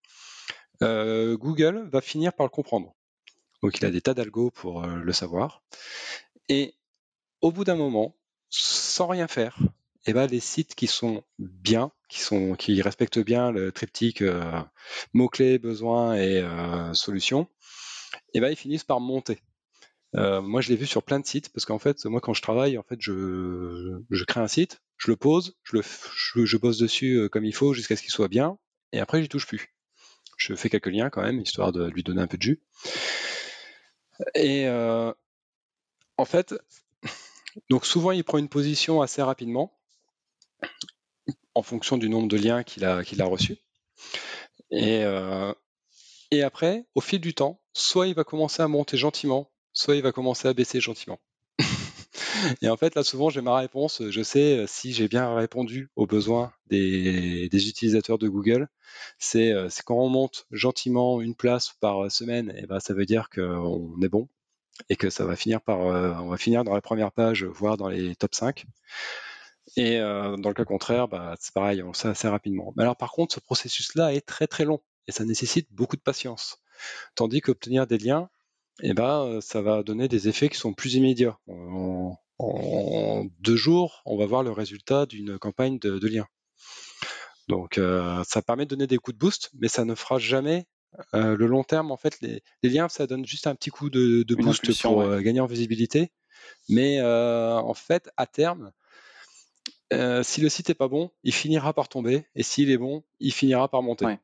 [0.82, 2.94] euh, Google va finir par le comprendre.
[3.62, 5.62] Donc il a des tas d'algos pour euh, le savoir.
[6.48, 6.74] Et
[7.40, 8.14] au bout d'un moment,
[8.50, 9.58] sans rien faire,
[10.06, 11.90] eh ben, les sites qui sont bien,
[12.58, 14.60] qui, respectent bien le triptyque euh,
[15.12, 17.48] mots-clés, besoins et euh, solutions,
[18.32, 19.40] et ben, ils finissent par monter.
[20.16, 22.42] Euh, moi, je l'ai vu sur plein de sites parce qu'en fait, moi, quand je
[22.42, 27.54] travaille, en fait, je, crée un site, je le pose, je bosse dessus comme il
[27.54, 28.58] faut jusqu'à ce qu'il soit bien,
[28.92, 29.74] et après, j'y touche plus.
[30.36, 32.62] Je fais quelques liens quand même, histoire de lui donner un peu de jus.
[34.36, 36.54] Et en fait,
[37.70, 39.76] donc souvent, il prend une position assez rapidement
[41.55, 43.59] en fonction du nombre de liens qu'il a, qu'il reçus.
[44.70, 45.52] Et, euh,
[46.30, 50.02] et après, au fil du temps, soit il va commencer à monter gentiment, soit il
[50.02, 51.20] va commencer à baisser gentiment.
[52.62, 54.02] et en fait, là, souvent, j'ai ma réponse.
[54.09, 58.68] Je sais euh, si j'ai bien répondu aux besoins des, utilisateurs de Google.
[59.36, 63.28] Euh, c'est, quand on monte gentiment une place par semaine, et ben, ça veut dire
[63.30, 64.28] qu'on est bon
[64.88, 67.88] et que ça va finir par, on va finir dans la première page, voire dans
[67.88, 68.66] les top 5.
[69.76, 72.72] Et euh, dans le cas contraire, bah, c'est pareil, on le sait assez rapidement.
[72.76, 76.02] Mais alors par contre, ce processus-là est très très long et ça nécessite beaucoup de
[76.02, 76.58] patience.
[77.14, 78.28] Tandis qu'obtenir des liens,
[78.82, 81.38] eh ben, ça va donner des effets qui sont plus immédiats.
[82.38, 86.26] En, deux jours, on va voir le résultat d'une campagne de, liens.
[87.48, 90.66] Donc euh, ça permet de donner des coups de boost, mais ça ne fera jamais
[91.14, 91.92] euh, le long terme.
[91.92, 95.46] En fait, les, liens, ça donne juste un petit coup de, boost pour gagner en
[95.46, 96.10] visibilité.
[96.68, 98.72] Mais en fait, à terme,
[99.93, 103.03] euh, si le site est pas bon, il finira par tomber, et s'il est bon,
[103.20, 104.18] il finira par monter.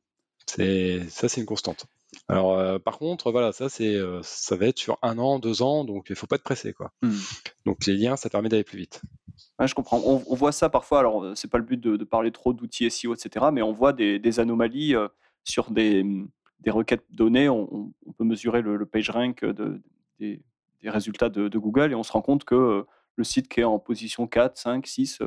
[0.46, 1.86] C'est ça, c'est une constante.
[2.28, 5.62] Alors, euh, par contre, voilà, ça c'est, euh, ça va être sur un an, deux
[5.62, 6.92] ans, donc il faut pas être pressé, quoi.
[7.02, 7.14] Hmm.
[7.66, 9.02] Donc les liens, ça permet d'aller plus vite.
[9.60, 10.00] je comprends.
[10.04, 11.00] On, voit ça parfois.
[11.00, 13.46] Alors, c'est pas le but de, parler trop d'outils SEO, etc.
[13.52, 14.94] Mais on voit des, anomalies
[15.44, 16.04] sur des,
[16.66, 17.48] requêtes données.
[17.48, 19.44] On, peut mesurer le, page rank
[20.18, 20.42] des,
[20.84, 22.84] résultats de, de, Google et on se rend compte que
[23.20, 25.22] le site qui est en position 4, 5, 6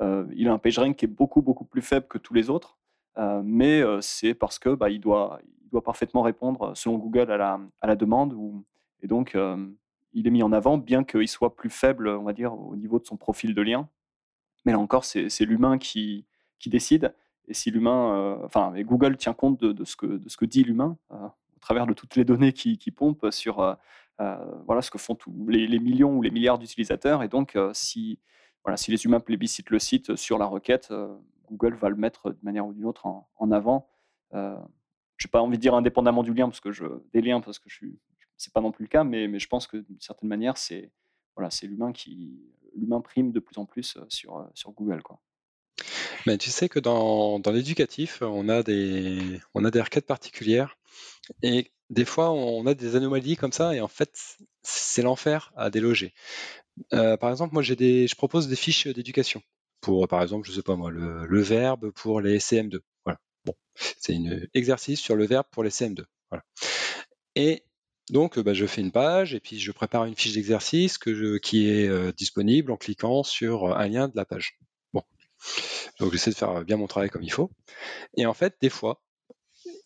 [0.00, 2.78] euh, il a un PageRank qui est beaucoup, beaucoup plus faible que tous les autres,
[3.18, 5.40] euh, mais euh, c'est parce que bah, il, doit,
[5.84, 7.36] parfaitement répondre, selon Google, à
[7.86, 8.36] la, demande.
[9.02, 9.36] et donc,
[10.12, 12.98] il est mis en avant, bien qu'il soit plus faible, on va dire, au niveau
[13.00, 13.88] de son profil de lien.
[14.64, 16.26] Mais là encore, c'est l'humain qui,
[16.66, 17.14] décide.
[17.46, 20.96] Et si l'humain, enfin, Google tient compte de, ce, que, de ce que dit l'humain
[21.10, 23.76] au travers de toutes les données qui, qui pompent sur
[24.18, 27.22] voilà ce que font tous les, millions ou les milliards d'utilisateurs.
[27.22, 28.18] Et donc, si
[28.64, 31.14] voilà, si les humains plébiscitent le site sur la requête, euh,
[31.50, 33.88] Google va le mettre de manière ou d'une autre en, avant.
[34.32, 34.56] Euh,
[35.18, 37.58] je n'ai pas envie de dire indépendamment du lien, parce que je, des liens, parce
[37.58, 40.30] que ce n'est pas non plus le cas, mais, mais je pense que d'une certaine
[40.30, 40.90] manière, c'est
[41.36, 42.40] voilà, l'humain qui
[42.74, 45.02] l'humain prime de plus en plus euh, sur, sur Google.
[45.02, 45.20] Quoi.
[46.26, 50.78] Mais tu sais que dans, dans l'éducatif, on, a des, on a des requêtes particulières
[51.42, 55.70] et des fois, on a des anomalies comme ça et en fait, c'est l'enfer à
[55.70, 56.14] déloger.
[56.92, 59.42] Euh, par exemple, moi, j'ai des, je propose des fiches d'éducation
[59.80, 62.80] pour, par exemple, je sais pas moi, le, verbe pour les CM2.
[63.04, 63.18] Voilà.
[63.98, 66.04] C'est un exercice sur le verbe pour les CM2.
[66.30, 66.42] Voilà.
[67.34, 67.64] Et
[68.10, 71.88] donc, bah, je fais une page et puis je prépare une fiche d'exercice qui est
[71.88, 74.58] euh, disponible en cliquant sur un lien de la page.
[76.00, 77.50] Donc j'essaie de faire bien mon travail comme il faut.
[78.16, 79.02] Et en fait, des fois,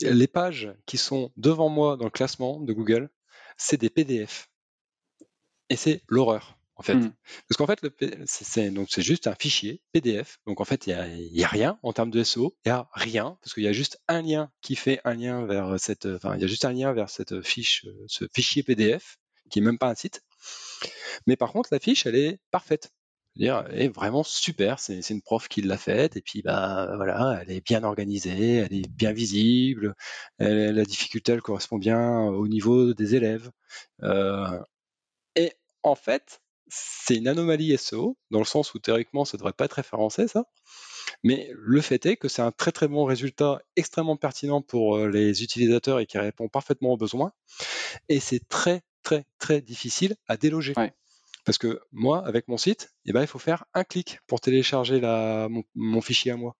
[0.00, 3.10] les pages qui sont devant moi dans le classement de Google,
[3.56, 4.48] c'est des PDF.
[5.70, 6.94] Et c'est l'horreur en fait.
[6.94, 7.12] Mmh.
[7.48, 7.80] Parce qu'en fait,
[8.26, 10.38] c'est donc c'est juste un fichier PDF.
[10.46, 10.96] Donc en fait, il
[11.32, 12.56] n'y a, rien en termes de SEO.
[12.64, 15.44] Il n'y a rien parce qu'il y a juste un lien qui fait un lien
[15.44, 16.06] vers cette.
[16.06, 19.18] Enfin, il y a juste un lien vers cette fiche, ce fichier PDF
[19.50, 20.22] qui est même pas un site.
[21.26, 22.92] Mais par contre, la fiche, elle est parfaite.
[23.40, 24.78] Elle est vraiment super.
[24.80, 28.74] C'est une prof qui l'a faite et puis bah voilà, elle est bien organisée, elle
[28.74, 29.94] est bien visible.
[30.38, 33.50] la difficulté, elle correspond bien au niveau des élèves.
[34.02, 34.58] Euh,
[35.36, 39.66] et en fait, c'est une anomalie SEO, dans le sens où théoriquement ça devrait pas
[39.66, 40.44] être référencé ça.
[41.22, 45.08] Mais le fait est que c'est un très très bon résultat extrêmement pertinent pour euh,
[45.08, 47.32] les utilisateurs et qui répond parfaitement aux besoins.
[48.08, 50.74] Et c'est très très, très difficile à déloger.
[51.48, 55.00] Parce que moi, avec mon site, eh ben, il faut faire un clic pour télécharger
[55.00, 56.54] la, mon, fichier à moi.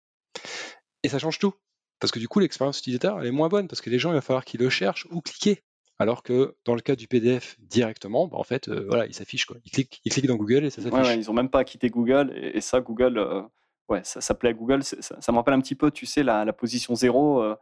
[1.03, 1.53] Et ça change tout.
[2.01, 4.15] Parce que du coup, l'expérience utilisateur, elle est moins bonne, parce que les gens, il
[4.15, 5.63] va falloir qu'ils le cherchent ou cliquer.
[5.99, 9.45] Alors que dans le cas du PDF directement, bah, en fait, euh, voilà, il s'affiche.
[9.45, 9.59] Quoi.
[9.67, 11.17] Ils, cliquent, dans Google et ça s'affiche.
[11.17, 12.33] ils n'ont même pas quitté Google.
[12.35, 13.43] Et, ça, Google, euh,
[13.91, 14.83] ouais, ça, ça plaît à Google.
[14.85, 17.57] Ça, me rappelle un petit peu, tu sais, la, position zéro, euh,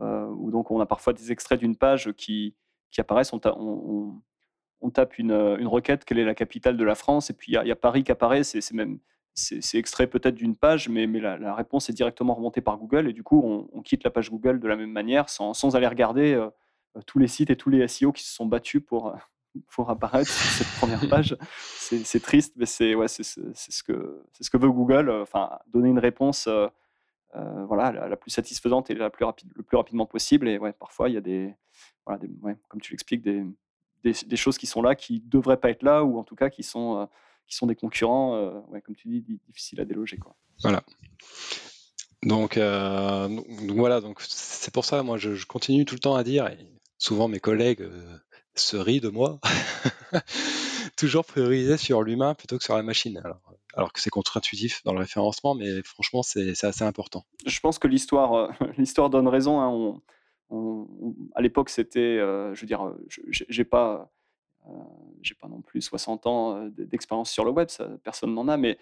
[0.00, 2.56] où donc on a parfois des extraits d'une page qui,
[2.90, 3.32] qui apparaissent.
[3.32, 4.20] On, on,
[4.90, 7.70] tape une, une, requête, quelle est la capitale de la France, et puis il y,
[7.70, 8.42] a Paris qui apparaît.
[8.42, 8.98] C'est même
[9.34, 13.12] c'est extrait peut-être d'une page, mais, mais la, réponse est directement remontée par Google, et
[13.12, 16.34] du coup, on, quitte la page Google de la même manière, sans, sans aller regarder
[16.34, 16.50] euh,
[17.06, 19.16] tous les sites et tous les SEO qui se sont battus pour, euh,
[19.70, 21.36] pour apparaître sur cette première page.
[21.76, 23.22] C'est triste, mais c'est ouais, ce,
[23.82, 26.48] que, ce que veut Google, euh, enfin, donner une réponse
[27.34, 30.48] voilà, la, plus satisfaisante et la plus rapide, le plus rapidement possible.
[30.48, 31.54] Et ouais, parfois, il y a des,
[32.04, 33.44] voilà, des ouais, comme tu l'expliques, des,
[34.04, 36.50] des, choses qui sont là, qui ne devraient pas être là, ou en tout cas
[36.50, 37.08] qui sont,
[37.46, 40.16] qui sont des concurrents, ouais, comme tu dis, difficiles à déloger.
[40.18, 40.34] Quoi.
[40.62, 40.82] Voilà.
[42.22, 46.24] Donc, donc, voilà, donc c'est pour ça, moi, je, je, continue tout le temps à
[46.24, 46.72] dire, et
[47.02, 48.16] souvent mes collègues euh,
[48.54, 49.40] se rient de moi,
[50.96, 53.20] toujours prioriser sur l'humain plutôt que sur la machine.
[53.74, 57.24] Alors, que c'est contre-intuitif dans le référencement, mais franchement, c'est assez important.
[57.46, 58.48] Je pense que l'histoire euh,
[58.78, 59.60] l'histoire donne raison.
[59.60, 60.00] Hein.
[61.34, 64.10] À l'époque, c'était, euh, je veux dire, j'ai pas,
[65.22, 67.68] j'ai pas non plus 60 ans d'expérience sur le web,
[68.02, 68.78] personne n'en a, mais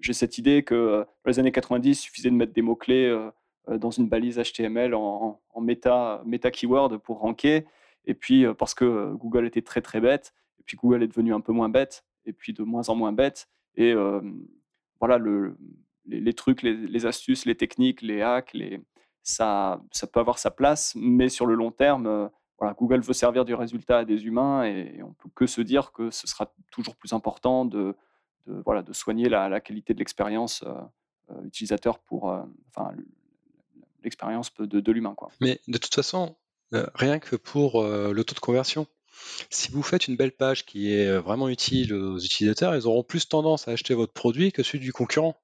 [0.00, 3.30] j'ai cette idée que dans les années 90, il suffisait de mettre des mots-clés
[3.68, 7.66] euh, dans une balise HTML en, en méta, méta keyword pour ranker.
[8.06, 11.08] Et puis, euh, parce que euh, Google était très très bête, et puis Google est
[11.08, 13.48] devenu un peu moins bête, et puis de moins en moins bête.
[13.76, 13.94] Et
[14.98, 15.56] voilà, le,
[16.06, 18.80] les, trucs, les, astuces, les techniques, les hacks, les,
[19.22, 23.44] ça, ça peut avoir sa place, mais sur le long terme, voilà, Google veut servir
[23.44, 26.96] du résultat à des humains, et, on peut que se dire que ce sera toujours
[26.96, 27.94] plus important de,
[28.46, 30.64] voilà, de soigner la, qualité de l'expérience
[31.44, 32.24] utilisateur pour,
[32.68, 32.92] enfin,
[34.02, 35.14] l'expérience de, de l'humain.
[35.40, 36.36] Mais de toute façon,
[36.74, 38.86] euh, rien que pour euh, le taux de conversion,
[39.50, 43.02] si vous faites une belle page qui est euh, vraiment utile aux utilisateurs, ils auront
[43.02, 45.36] plus tendance à acheter votre produit que celui du concurrent.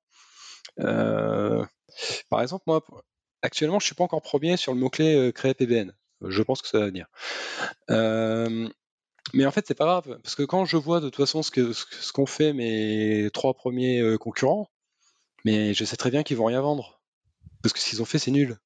[0.78, 2.84] par exemple, moi,
[3.43, 5.93] actuellement, je ne suis pas encore premier sur le mot-clé créer PBN.
[6.26, 7.07] Je pense que ça va venir.
[7.89, 11.51] mais en fait, c'est pas grave, parce que quand je vois de toute façon ce
[11.51, 14.68] qu'ont ce, qu'ont fait mes trois premiers concurrents,
[15.45, 16.97] mais je sais très bien qu'ils vont rien vendre
[17.62, 18.57] parce que ce qu'ils ont fait, c'est nul.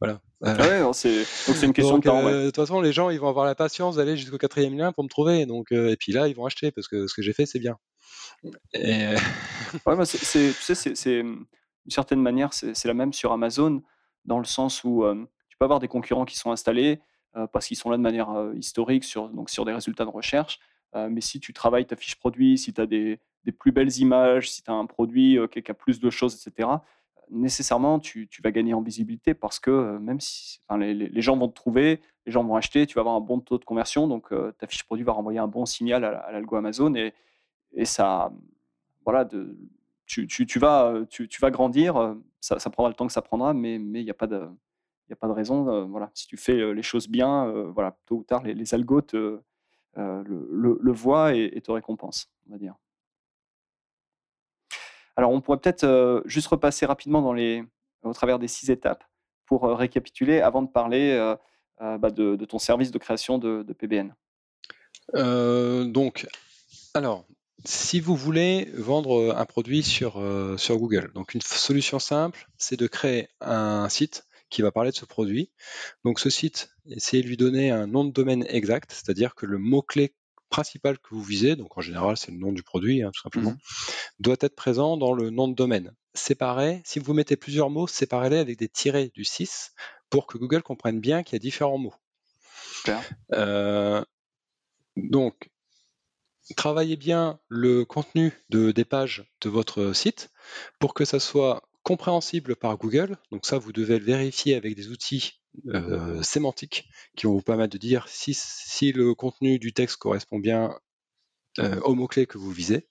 [0.00, 0.20] Voilà.
[0.42, 1.26] Ah ouais, c'est
[1.62, 2.26] une question de temps.
[2.26, 4.92] Euh, de toute façon, les gens, ils vont avoir la patience d'aller jusqu'au quatrième lien
[4.92, 5.44] pour me trouver.
[5.46, 7.58] Donc, euh, et puis là, ils vont acheter parce que ce que j'ai fait, c'est
[7.58, 7.76] bien.
[8.72, 9.14] Et...
[9.86, 11.46] ouais, bah, c'est, tu sais, c'est, d'une
[11.88, 13.82] certaine manière, c'est la même sur Amazon,
[14.24, 15.04] dans le sens où
[15.48, 17.00] tu peux avoir des concurrents qui sont installés
[17.52, 20.58] parce qu'ils sont là de manière historique sur, donc sur des résultats de recherche.
[20.94, 23.20] mais si tu travailles ta fiche produit, si tu as des,
[23.58, 26.68] plus belles images, si tu as un produit qui a plus de choses, etc.,
[27.30, 32.00] nécessairement, tu, vas gagner en visibilité parce que même si les, gens vont te trouver,
[32.26, 34.84] les gens vont acheter, tu vas avoir un bon taux de conversion, donc ta fiche
[34.84, 37.14] produit va renvoyer un bon signal à, l'algo Amazon et,
[37.84, 38.32] ça,
[39.04, 39.28] voilà,
[40.06, 44.26] tu, vas grandir, ça, prendra le temps que ça prendra, mais il n'y a pas
[44.26, 44.48] de
[45.10, 45.68] a pas de raison.
[45.68, 49.02] Euh, voilà, si tu fais les choses bien, voilà, tôt ou tard, les, les algos
[49.02, 49.40] te,
[49.96, 52.74] le, voient et, te récompensent, on va dire.
[55.16, 57.64] Alors, on pourrait peut-être juste repasser rapidement dans les,
[58.02, 59.04] au travers des six étapes
[59.46, 61.34] pour récapituler avant de parler
[61.78, 64.14] bah, de, ton service de création de, PBN.
[65.92, 66.26] donc,
[66.94, 67.26] alors,
[67.64, 70.22] si vous voulez vendre un produit sur,
[70.56, 74.96] sur Google, donc une solution simple, c'est de créer un site qui va parler de
[74.96, 75.50] ce produit.
[76.04, 79.58] Donc ce site, essayez de lui donner un nom de domaine exact, c'est-à-dire que le
[79.58, 80.14] mot-clé
[80.50, 83.52] principal que vous visez, donc en général c'est le nom du produit hein, tout simplement,
[83.52, 83.58] mmh
[84.18, 85.94] doit être présent dans le nom de domaine.
[86.12, 89.72] Séparé, si vous mettez plusieurs mots, séparez-les avec des tirets du 6
[90.10, 91.94] pour que Google comprenne bien qu'il y a différents mots.
[93.32, 94.04] Euh,
[94.96, 95.48] donc,
[96.54, 100.30] travaillez bien le contenu de, des pages de votre site
[100.78, 103.16] pour que ça soit compréhensible par Google.
[103.30, 107.72] Donc ça, vous devez le vérifier avec des outils euh, sémantiques qui vont vous permettre
[107.72, 110.78] de dire si, si le contenu du texte correspond bien
[111.58, 112.86] euh, aux mots-clés que vous visez.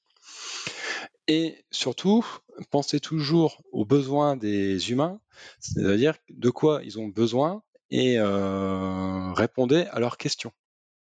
[1.27, 2.25] Et surtout,
[2.71, 5.21] pensez toujours aux besoins des humains,
[5.59, 10.51] c'est-à-dire de quoi ils ont besoin et euh, répondez à leurs questions.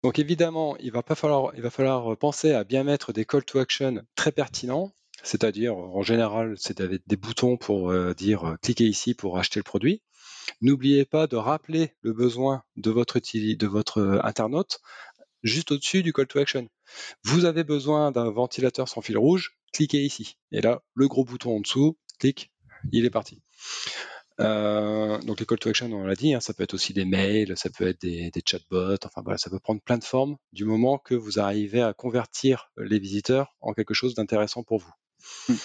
[0.03, 3.43] Donc évidemment, il va, pas falloir, il va falloir penser à bien mettre des call
[3.43, 4.91] to action très pertinents,
[5.23, 10.01] c'est-à-dire en général, c'est des boutons pour dire cliquez ici pour acheter le produit.
[10.61, 14.79] N'oubliez pas de rappeler le besoin de votre, de votre internaute
[15.43, 16.67] juste au-dessus du call to action.
[17.23, 20.37] Vous avez besoin d'un ventilateur sans fil rouge, cliquez ici.
[20.51, 22.51] Et là, le gros bouton en dessous, clic,
[22.91, 23.41] il est parti.
[24.41, 27.05] Euh, donc les call to action, on l'a dit, hein, ça peut être aussi des
[27.05, 30.65] mails, ça peut être des, chatbots, enfin voilà, ça peut prendre plein de formes du
[30.65, 34.93] moment que vous arrivez à convertir les visiteurs en quelque chose d'intéressant pour vous.
[35.49, 35.55] Hmm.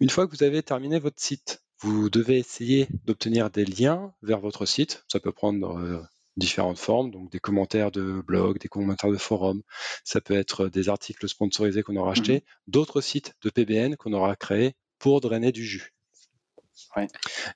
[0.00, 4.40] Une fois que vous avez terminé votre site, vous devez essayer d'obtenir des liens vers
[4.40, 5.04] votre site.
[5.08, 6.00] Ça peut prendre euh,
[6.36, 9.62] différentes formes, donc des commentaires de blog, des commentaires de forum,
[10.04, 12.12] ça peut être des articles sponsorisés qu'on aura hmm.
[12.12, 15.92] achetés, d'autres sites de PBN qu'on aura créés pour drainer du jus.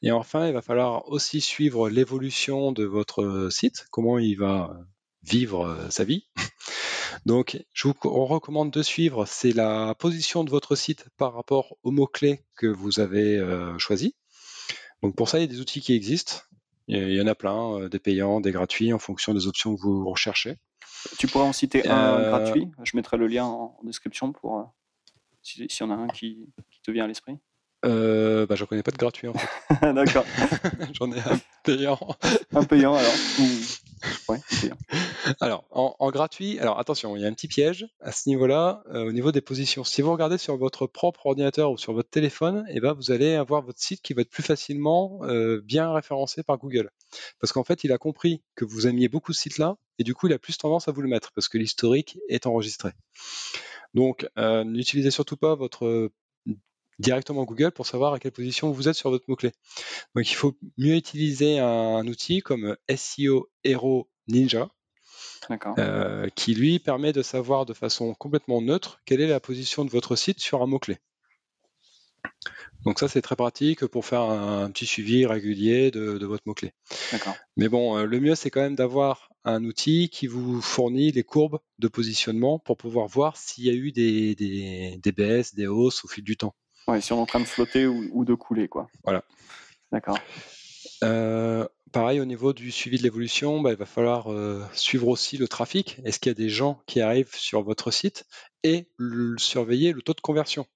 [0.02, 4.76] Et enfin, il va falloir aussi suivre l'évolution de votre site, comment il va
[5.22, 6.28] vivre euh, sa vie.
[7.26, 7.94] Donc, je vous
[8.26, 13.00] recommande de suivre, c'est la position de votre site par rapport aux mots-clés que vous
[13.00, 14.12] avez euh, choisis.
[15.02, 16.42] Donc, pour ça, il y a des outils qui existent.
[16.88, 19.80] Il y en a plein, euh, des payants, des gratuits, en fonction des options que
[19.80, 20.56] vous recherchez.
[21.18, 22.70] Tu pourrais en citer un gratuit?
[22.84, 24.72] Je mettrai le lien en description pour
[25.42, 26.48] s'il y en a un qui
[26.82, 27.38] te vient à l'esprit
[27.86, 29.48] euh, bah, j'en connais pas de gratuit en fait.
[29.94, 30.24] D'accord.
[30.92, 31.98] J'en ai un payant.
[32.52, 33.12] un payant alors.
[34.28, 34.76] Ouais, payant.
[35.40, 39.08] Alors, en, gratuit, alors attention, il y a un petit piège à ce niveau-là, euh,
[39.08, 39.84] au niveau des positions.
[39.84, 43.10] Si vous regardez sur votre propre ordinateur ou sur votre téléphone, et eh ben, vous
[43.10, 46.90] allez avoir votre site qui va être plus facilement euh, bien référencé par Google.
[47.40, 50.28] Parce qu'en fait, il a compris que vous aimiez beaucoup ce site-là, et du coup,
[50.28, 52.90] il a plus tendance à vous le mettre, parce que l'historique est enregistré.
[53.94, 56.10] Donc, n'utilisez surtout pas votre
[56.98, 59.52] directement Google pour savoir à quelle position vous êtes sur votre mot-clé.
[60.14, 64.68] Donc il faut mieux utiliser un, outil comme SEO Hero Ninja,
[65.78, 69.90] euh, qui lui permet de savoir de façon complètement neutre quelle est la position de
[69.90, 70.98] votre site sur un mot-clé.
[72.84, 76.72] Donc ça c'est très pratique pour faire un, petit suivi régulier de, votre mot-clé.
[77.56, 81.22] Mais bon, euh, le mieux c'est quand même d'avoir un outil qui vous fournit les
[81.22, 84.34] courbes de positionnement pour pouvoir voir s'il y a eu des,
[85.00, 86.54] des baisses, des hausses au fil du temps.
[86.88, 88.88] Ouais, si on est en train de flotter ou, de couler, quoi.
[89.04, 89.24] Voilà.
[89.90, 90.18] D'accord.
[91.02, 95.36] Euh, pareil, au niveau du suivi de l'évolution, bah, il va falloir euh, suivre aussi
[95.36, 95.98] le trafic.
[96.04, 98.26] Est-ce qu'il y a des gens qui arrivent sur votre site
[98.62, 98.88] et
[99.36, 100.66] surveiller le taux de conversion?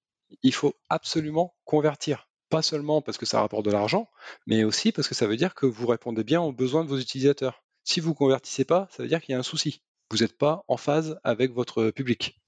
[0.42, 2.28] Il faut absolument convertir.
[2.48, 4.08] Pas seulement parce que ça rapporte de l'argent,
[4.46, 6.98] mais aussi parce que ça veut dire que vous répondez bien aux besoins de vos
[6.98, 7.62] utilisateurs.
[7.84, 9.82] Si vous ne convertissez pas, ça veut dire qu'il y a un souci.
[10.10, 12.39] Vous n'êtes pas en phase avec votre public.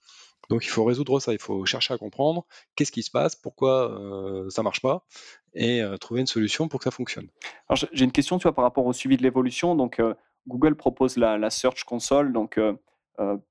[0.53, 2.45] Donc il faut résoudre ça, il faut chercher à comprendre
[2.77, 5.07] qu'est-ce qui se passe, pourquoi euh, ça marche pas,
[5.55, 7.29] et euh, trouver une solution pour que ça fonctionne.
[7.71, 9.75] Alors j'ai une question, tu vois, par rapport au suivi de l'évolution.
[9.75, 10.13] Donc euh,
[10.47, 12.61] Google propose la, Search Console, donc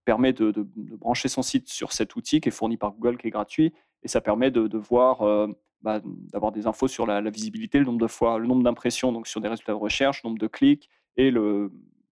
[0.05, 0.53] permet de,
[0.97, 3.73] brancher son site sur cet outil qui est fourni par Google, qui est gratuit,
[4.03, 5.47] et ça permet de, voir,
[5.81, 9.27] bah, d'avoir des infos sur la, visibilité, le nombre de fois, le nombre d'impressions, donc
[9.27, 11.33] sur des résultats de recherche, le nombre de clics et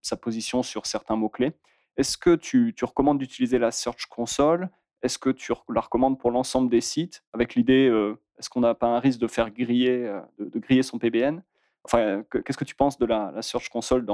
[0.01, 1.53] sa position sur certains mots clés.
[1.99, 4.69] Est-ce que tu, recommandes d'utiliser la Search Console
[5.01, 8.75] Est-ce que tu la recommandes pour l'ensemble des sites avec l'idée, euh, est-ce qu'on n'a
[8.75, 11.41] pas un risque de faire griller, euh, de, griller son PBN
[11.83, 14.05] Enfin, qu'est-ce que tu penses de la, Search Console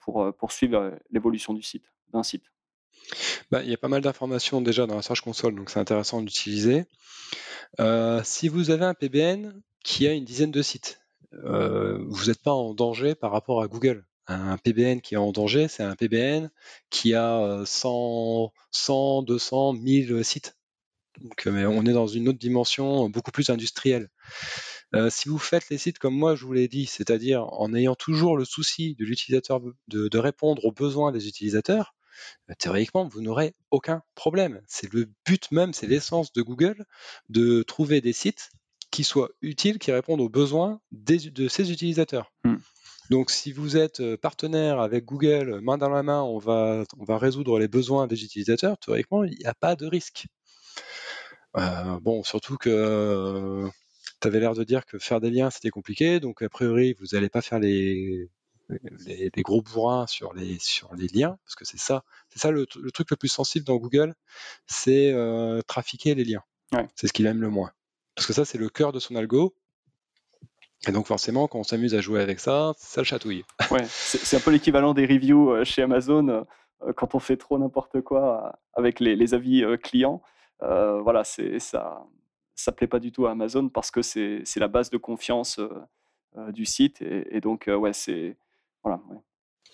[0.00, 2.44] pour euh, poursuivre l'évolution du site, d'un site?
[3.50, 6.20] Bah, il y a pas mal d'informations déjà dans la Search Console, donc c'est intéressant
[6.20, 6.86] d'utiliser.
[8.24, 11.00] si vous avez un PBN qui a une dizaine de sites,
[11.32, 14.04] vous n'êtes pas en danger par rapport à Google.
[14.26, 16.50] Un PBN qui est en danger, c'est un PBN
[16.90, 20.56] qui a 100, 100 200, 1000 sites.
[21.20, 24.08] Donc, on est dans une autre dimension beaucoup plus industrielle.
[25.10, 28.36] Si vous faites les sites comme moi, je vous l'ai dit, c'est-à-dire en ayant toujours
[28.36, 31.94] le souci de l'utilisateur de, répondre aux besoins des utilisateurs,
[32.50, 34.60] euh, théoriquement, vous n'aurez aucun problème.
[34.66, 36.84] C'est le but même, c'est l'essence de Google,
[37.28, 38.50] de trouver des sites
[38.90, 42.32] qui soient utiles, qui répondent aux besoins de ses utilisateurs.
[42.44, 42.56] Hmm.
[43.10, 47.04] Donc, si vous êtes euh, partenaire avec Google, main dans la main, on va, on
[47.04, 50.26] va résoudre les besoins des utilisateurs, théoriquement, il n'y a pas de risque.
[51.56, 53.68] Euh, bon, surtout que euh,
[54.20, 57.06] tu avais l'air de dire que faire des liens, c'était compliqué, donc a priori, vous
[57.12, 58.30] n'allez pas faire les,
[59.06, 62.66] les, gros bourrins sur les, sur les liens, parce que c'est ça, c'est ça le,
[62.66, 64.14] truc le plus sensible dans Google,
[64.66, 65.14] c'est
[65.68, 66.42] trafiquer les liens.
[66.96, 67.70] C'est ce qu'il aime le moins.
[68.16, 69.54] Parce que ça, c'est le cœur de son algo.
[70.88, 73.44] Et donc forcément, quand on s'amuse à jouer avec ça, ça le chatouille.
[73.70, 77.58] Ouais, c'est un peu l'équivalent des reviews euh, chez Amazon euh, quand on fait trop
[77.58, 80.22] n'importe quoi euh, avec les, avis clients.
[80.60, 82.04] voilà, c'est ça,
[82.54, 85.60] ça plaît pas du tout à Amazon parce que c'est la base de confiance
[86.52, 88.36] du site et, donc ouais, c'est
[88.82, 89.00] voilà.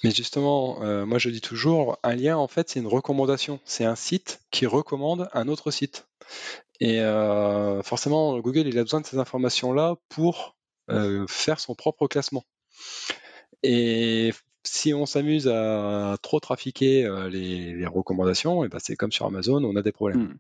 [0.05, 3.61] Mais justement, moi je dis toujours, un lien en fait c'est une recommandation.
[3.65, 6.09] C'est un site qui recommande un autre site.
[6.81, 7.01] Et
[7.83, 10.57] forcément, Google il a besoin de ces informations là pour
[10.91, 12.45] euh, faire son propre classement.
[13.63, 14.33] Et
[14.65, 19.77] si on s'amuse à trop trafiquer les, recommandations, et ben c'est comme sur Amazon, on
[19.77, 20.23] a des problèmes.
[20.23, 20.39] Hmm.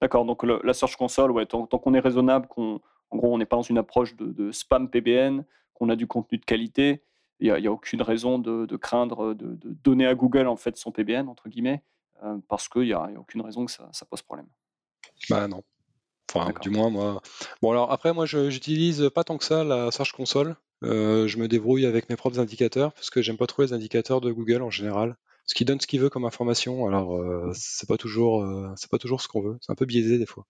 [0.00, 2.80] D'accord, donc la Search Console, ouais, tant, qu'on est raisonnable, qu'on
[3.10, 5.44] en gros on n'est pas dans une approche de, spam PBN,
[5.74, 7.02] qu'on a du contenu de qualité,
[7.40, 11.28] il n'y a, aucune raison de, craindre de, donner à Google en fait son PBN
[11.28, 11.82] entre guillemets,
[12.48, 14.48] parce qu'il n'y a, aucune raison que ça, ça pose problème.
[15.30, 15.62] Bah non.
[16.34, 17.22] Enfin, du moins, moi.
[17.62, 20.56] Bon, alors après, moi, j'utilise pas tant que ça la Search Console.
[20.84, 24.20] Euh, je me débrouille avec mes propres indicateurs parce que j'aime pas trop les indicateurs
[24.20, 25.16] de Google en général.
[25.46, 28.90] Ce qui donne ce qu'il veut comme information, alors euh, c'est pas toujours, euh, c'est
[28.90, 29.58] pas toujours ce qu'on veut.
[29.60, 30.46] C'est un peu biaisé des fois.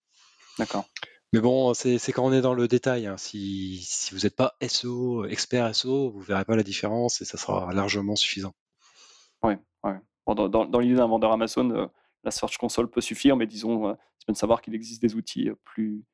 [0.58, 0.84] D'accord.
[1.32, 3.06] Mais bon, c'est quand on est dans le détail.
[3.06, 3.16] Hein.
[3.16, 7.36] Si, si vous n'êtes pas SEO, expert SEO, vous verrez pas la différence et ça
[7.38, 8.54] sera largement suffisant.
[9.42, 9.54] Oui,
[9.84, 9.94] ouais.
[10.26, 11.90] dans, dans l'idée d'un vendeur Amazon,
[12.28, 15.50] la Search Console peut suffire, mais disons, c'est bien de savoir qu'il existe des outils
[15.64, 16.04] plus,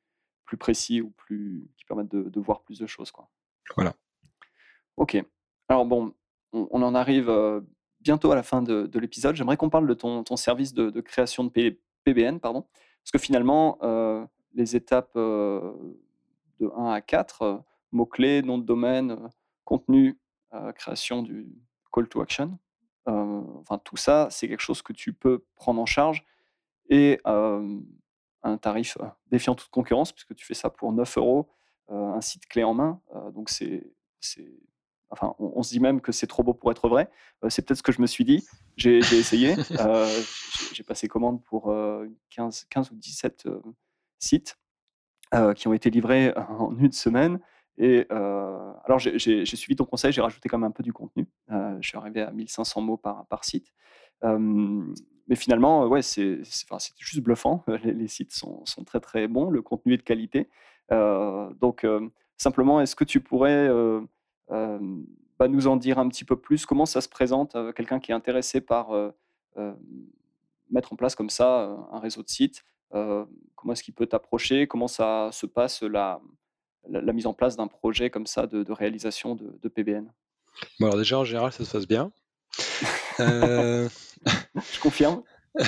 [0.44, 3.10] plus précis ou plus, qui permettent de, voir plus de choses.
[3.10, 3.28] Quoi.
[3.74, 3.94] Voilà.
[4.96, 5.16] Ok.
[5.68, 6.14] Alors bon,
[6.52, 7.32] on, en arrive
[8.00, 9.34] bientôt à la fin de, l'épisode.
[9.34, 11.50] J'aimerais qu'on parle de ton, ton service de, création de
[12.04, 12.62] PBN, pardon,
[13.02, 13.78] parce que finalement,
[14.54, 17.62] les étapes de 1 à 4,
[17.92, 19.28] mots-clés, nom de domaine,
[19.64, 20.18] contenu,
[20.76, 21.48] création du
[21.92, 22.58] call to action,
[23.06, 26.24] enfin tout ça, c'est quelque chose que tu peux prendre en charge
[26.88, 28.98] et un tarif
[29.30, 31.48] défiant toute concurrence, puisque tu fais ça pour 9 euros,
[31.88, 33.00] un site clé en main.
[33.34, 33.92] donc c'est,
[35.10, 37.10] enfin, on, se dit même que c'est trop beau pour être vrai.
[37.48, 38.44] c'est peut-être ce que je me suis dit.
[38.76, 39.54] J'ai, essayé.
[40.72, 41.74] j'ai passé commande pour
[42.30, 43.48] 15, 15 ou 17
[44.18, 44.58] sites
[45.56, 47.40] qui ont été livrés en une semaine.
[47.78, 51.26] Et alors, j'ai suivi ton conseil, j'ai rajouté quand même un peu du contenu.
[51.48, 53.72] je suis arrivé à 1500 mots par, site.
[54.22, 56.42] mais finalement, ouais, c'est
[56.98, 57.64] juste bluffant.
[57.84, 60.48] Les, sites sont, très très bons, le contenu est de qualité.
[60.90, 61.86] donc,
[62.36, 63.68] simplement, est-ce que tu pourrais
[64.48, 66.66] bah, nous en dire un petit peu plus?
[66.66, 68.92] Comment ça se présente Quelqu'un qui est intéressé par
[70.70, 74.68] mettre en place comme ça un réseau de sites, comment est-ce qu'il peut t'approcher?
[74.68, 76.20] Comment ça se passe la,
[76.88, 80.06] la, mise en place d'un projet comme ça de, réalisation de, PBN
[80.78, 82.12] bon, Alors déjà, en général, ça se passe bien.
[83.20, 83.88] Euh,
[84.72, 85.22] Je confirme.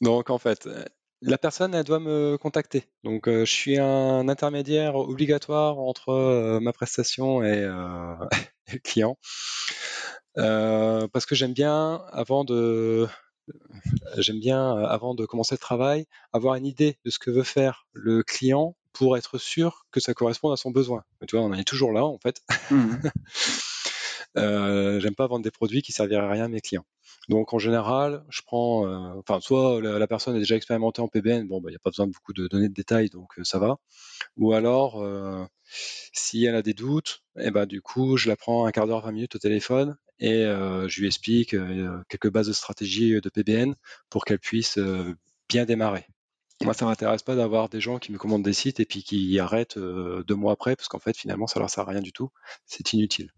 [0.00, 0.66] Donc en fait,
[1.20, 2.84] la personne, elle doit me contacter.
[3.04, 7.60] Donc euh, je suis un intermédiaire obligatoire entre euh, ma prestation et,
[8.68, 9.18] et, le client.
[10.34, 13.06] parce que j'aime bien, avant de,
[14.16, 17.86] j'aime bien, avant de commencer le travail, avoir une idée de ce que veut faire
[17.92, 21.04] le client pour être sûr que ça corresponde à son besoin.
[21.20, 22.42] Mais tu vois, on en est toujours là en fait.
[22.70, 22.94] Mmh.
[24.38, 26.86] euh, J'aime pas vendre des produits qui serviraient à rien à mes clients.
[27.28, 31.46] Donc en général, je prends, euh, enfin soit la, personne est déjà expérimentée en PBN,
[31.46, 33.44] bon, il bah, n'y a pas besoin de beaucoup de données de détails, donc euh,
[33.44, 33.78] ça va.
[34.36, 35.44] Ou alors, euh,
[36.12, 38.86] si elle a des doutes, et eh ben du coup, je la prends un quart
[38.86, 41.54] d'heure, 20 minutes au téléphone et je lui explique
[42.08, 43.74] quelques bases de stratégie de PBN
[44.08, 44.78] pour qu'elle puisse
[45.48, 46.06] bien démarrer.
[46.64, 49.38] Moi, ça m'intéresse pas d'avoir des gens qui me commandent des sites et puis qui
[49.38, 52.12] arrêtent euh, deux mois après, parce qu'en fait, finalement, ça leur sert à rien du
[52.12, 52.30] tout.
[52.64, 53.30] C'est inutile.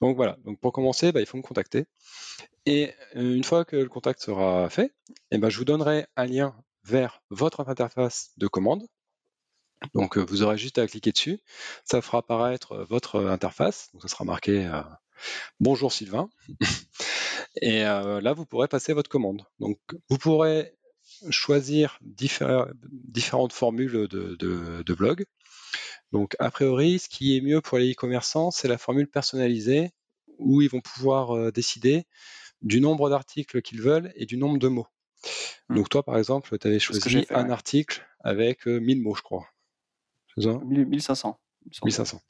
[0.00, 0.36] Donc voilà.
[0.44, 1.86] Donc pour commencer, bah, il faut me contacter.
[2.64, 4.94] Et euh, une fois que le contact sera fait,
[5.32, 8.86] eh ben, je vous donnerai un lien vers votre interface de commande.
[9.94, 11.40] Donc euh, vous aurez juste à cliquer dessus.
[11.84, 13.90] Ça fera apparaître votre interface.
[13.92, 14.70] Donc ça sera marqué
[15.58, 16.30] Bonjour Sylvain.
[17.62, 19.42] Et là, vous pourrez passer votre commande.
[19.58, 19.78] Donc
[20.08, 20.75] vous pourrez
[21.30, 25.24] choisir différentes formules de, blog.
[26.12, 29.90] Donc, a priori, ce qui est mieux pour les e-commerçants, c'est la formule personnalisée
[30.38, 32.04] où ils vont pouvoir euh, décider
[32.62, 34.86] du nombre d'articles qu'ils veulent et du nombre de mots.
[35.68, 35.76] Hmm.
[35.76, 39.46] Donc, toi, par exemple, tu avais choisi un article avec 1000 euh, mots, je crois.
[40.34, 40.60] C'est ça?
[40.64, 41.38] 1500.
[41.84, 42.20] 1500.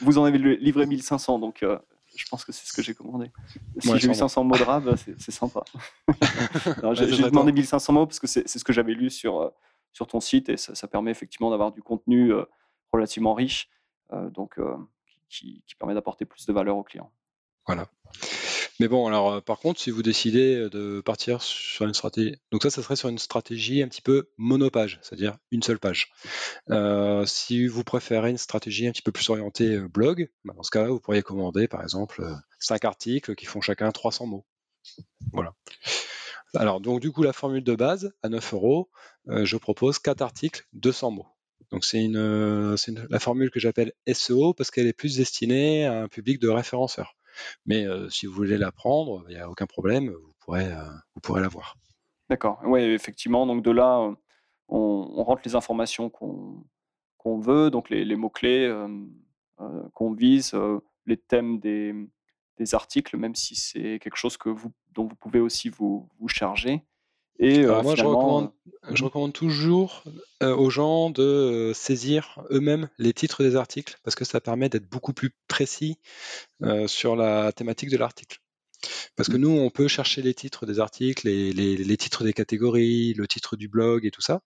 [0.00, 1.78] Vous en avez livré 1500, donc euh,
[2.20, 3.30] je pense que c'est ce que j'ai commandé.
[3.78, 5.64] Si j'ai eu 500 mots de rab, c'est sympa.
[6.92, 9.48] j'ai demandé 1500 mots parce que c'est ce que j'avais lu sur, euh,
[9.92, 12.44] sur ton site et ça, permet effectivement d'avoir du contenu euh,
[12.92, 13.70] relativement riche,
[14.12, 14.58] euh, donc
[15.28, 17.10] qui, qui, permet d'apporter plus de valeur aux clients.
[17.66, 17.86] Voilà.
[18.80, 22.36] Mais bon, alors euh, par contre, si vous décidez euh, de partir sur une stratégie,
[22.50, 26.10] donc ça, ça serait sur une stratégie un petit peu monopage, c'est-à-dire une seule page.
[26.70, 30.70] Euh, si vous préférez une stratégie un petit peu plus orientée blog, bah, dans ce
[30.70, 32.24] cas-là, vous pourriez commander par exemple
[32.58, 34.46] cinq articles qui font chacun 300 mots.
[35.34, 35.52] Voilà.
[36.54, 38.88] Alors, donc du coup, la formule de base, à 9 euros,
[39.26, 41.28] je propose quatre articles, 200 mots.
[41.70, 42.76] Donc c'est une,
[43.10, 47.14] la formule que j'appelle SEO parce qu'elle est plus destinée à un public de référenceurs.
[47.66, 50.68] Mais si vous voulez la prendre, il n'y a aucun problème, vous pourrez,
[51.14, 51.76] vous pourrez la voir.
[52.28, 52.60] D'accord.
[52.64, 53.46] Oui, effectivement.
[53.46, 54.12] Donc de là,
[54.68, 58.72] on, rentre les informations qu'on veut, donc les, mots-clés
[59.94, 60.54] qu'on vise,
[61.06, 61.94] les thèmes des,
[62.56, 66.28] des articles, même si c'est quelque chose que vous, dont vous pouvez aussi vous, vous
[66.28, 66.84] charger.
[67.38, 68.52] Et moi, je recommande,
[68.92, 70.04] je recommande, toujours
[70.40, 75.12] aux gens de saisir eux-mêmes les titres des articles parce que ça permet d'être beaucoup
[75.12, 75.98] plus précis
[76.86, 78.40] sur la thématique de l'article.
[79.16, 79.40] Parce que mmh.
[79.40, 83.56] nous, on peut chercher les titres des articles, les, les, titres des catégories, le titre
[83.56, 84.40] du blog et tout ça.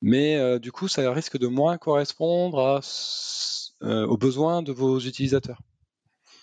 [0.00, 2.80] Mais du coup, ça risque de moins correspondre à,
[4.06, 5.60] aux besoins de vos utilisateurs.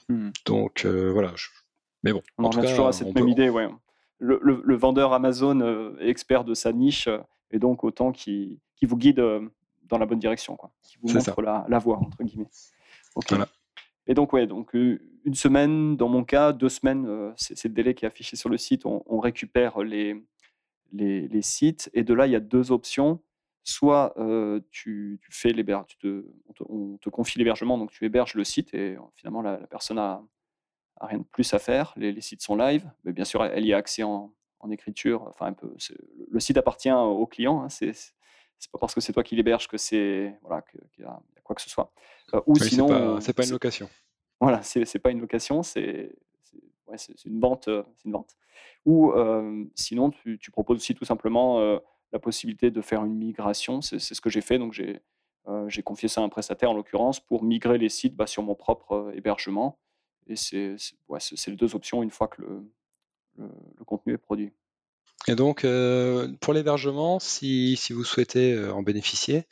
[0.09, 0.29] Mmh.
[0.45, 1.33] Donc voilà.
[2.03, 3.49] Mais bon, on en, revient toujours à cette même idée.
[3.49, 3.67] Ouais.
[4.23, 7.09] Le, le, vendeur Amazon est expert de sa niche
[7.49, 9.19] et donc autant qui, qui vous guide
[9.89, 10.71] dans la bonne direction, quoi.
[10.83, 12.49] qui vous montre la, la, voie, entre guillemets.
[13.29, 13.47] Voilà.
[14.07, 18.05] Et donc, ouais, donc une semaine, dans mon cas, deux semaines, c'est le délai qui
[18.05, 18.85] est affiché sur le site.
[18.85, 20.23] On, récupère les,
[20.91, 21.89] les, les, sites.
[21.93, 23.21] Et de là, il y a deux options.
[23.63, 24.15] Soit
[24.71, 25.87] tu, tu, fais l'hébergement,
[26.67, 30.23] on, te confie l'hébergement, donc tu héberges le site et finalement la, personne a,
[31.07, 31.93] rien de plus à faire.
[31.95, 35.23] Les, les, sites sont live, mais bien sûr, elle y a accès en, en écriture.
[35.27, 35.73] Enfin, un peu,
[36.29, 37.63] le site appartient au client.
[37.63, 37.93] Hein, c'est
[38.71, 41.61] pas parce que c'est toi qui l'héberge que c'est voilà qu'il y, a quoi que
[41.61, 41.91] ce soit.
[42.45, 43.89] ou sinon, c'est pas, pas, une location.
[44.39, 46.15] Voilà, c'est pas une location, c'est
[46.87, 48.35] ouais, une vente, c'est une vente.
[48.85, 49.13] Ou
[49.75, 51.59] sinon, tu, tu, proposes aussi tout simplement
[52.11, 53.81] la possibilité de faire une migration.
[53.81, 54.59] C'est ce que j'ai fait.
[54.59, 55.01] Donc, j'ai
[55.67, 58.55] j'ai confié ça à un prestataire, en l'occurrence, pour migrer les sites bah, sur mon
[58.55, 59.79] propre hébergement.
[60.27, 60.77] Et c'est
[61.47, 62.63] les deux options une fois que le,
[63.85, 64.51] contenu est produit.
[65.27, 65.65] Et donc,
[66.39, 69.45] pour l'hébergement, si, si, vous souhaitez en bénéficier,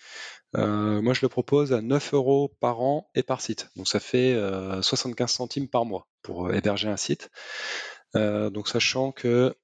[0.54, 3.70] moi je le propose à 9 euros par an et par site.
[3.76, 4.36] Donc ça fait
[4.82, 7.30] 75 centimes par mois pour héberger un site.
[8.14, 9.56] donc sachant que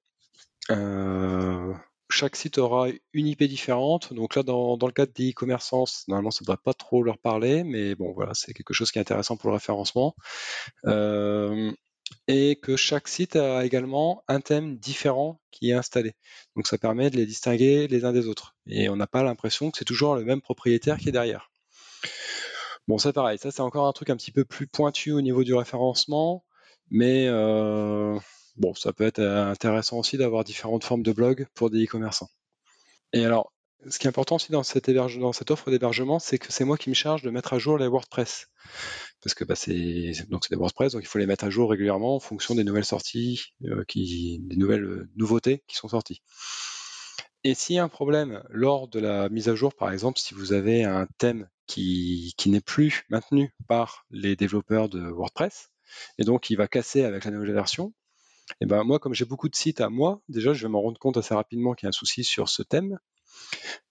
[2.15, 4.13] chaque site aura une IP différente.
[4.13, 7.63] Donc là, dans, le cadre des e-commerçants, normalement, ça ne devrait pas trop leur parler,
[7.63, 10.15] mais bon, voilà, c'est quelque chose qui est intéressant pour le référencement.
[10.85, 11.71] Euh,
[12.27, 16.13] et que chaque site a également un thème différent qui est installé.
[16.55, 18.55] Donc ça permet de les distinguer les uns des autres.
[18.67, 21.51] Et on n'a pas l'impression que c'est toujours le même propriétaire qui est derrière.
[22.87, 25.43] Bon, c'est pareil, ça c'est encore un truc un petit peu plus pointu au niveau
[25.43, 26.45] du référencement,
[26.91, 28.19] mais euh,
[28.57, 32.29] bon, ça peut être euh, intéressant aussi d'avoir différentes formes de blogs pour des e-commerçants.
[33.13, 33.51] Et alors,
[33.87, 34.89] ce qui est important aussi dans cette,
[35.51, 38.47] offre d'hébergement, c'est que c'est moi qui me charge de mettre à jour les WordPress.
[39.21, 42.15] Parce que bah, c'est donc des WordPress, donc il faut les mettre à jour régulièrement
[42.15, 46.21] en fonction des nouvelles sorties, euh, des nouvelles euh, nouveautés qui sont sorties.
[47.43, 50.33] Et s'il y a un problème lors de la mise à jour, par exemple, si
[50.33, 55.69] vous avez un thème qui, qui n'est plus maintenu par les développeurs de WordPress,
[56.17, 57.93] et donc il va casser avec la nouvelle version,
[58.61, 60.99] et ben moi, comme j'ai beaucoup de sites à moi, déjà, je vais m'en rendre
[60.99, 62.99] compte assez rapidement qu'il y a un souci sur ce thème,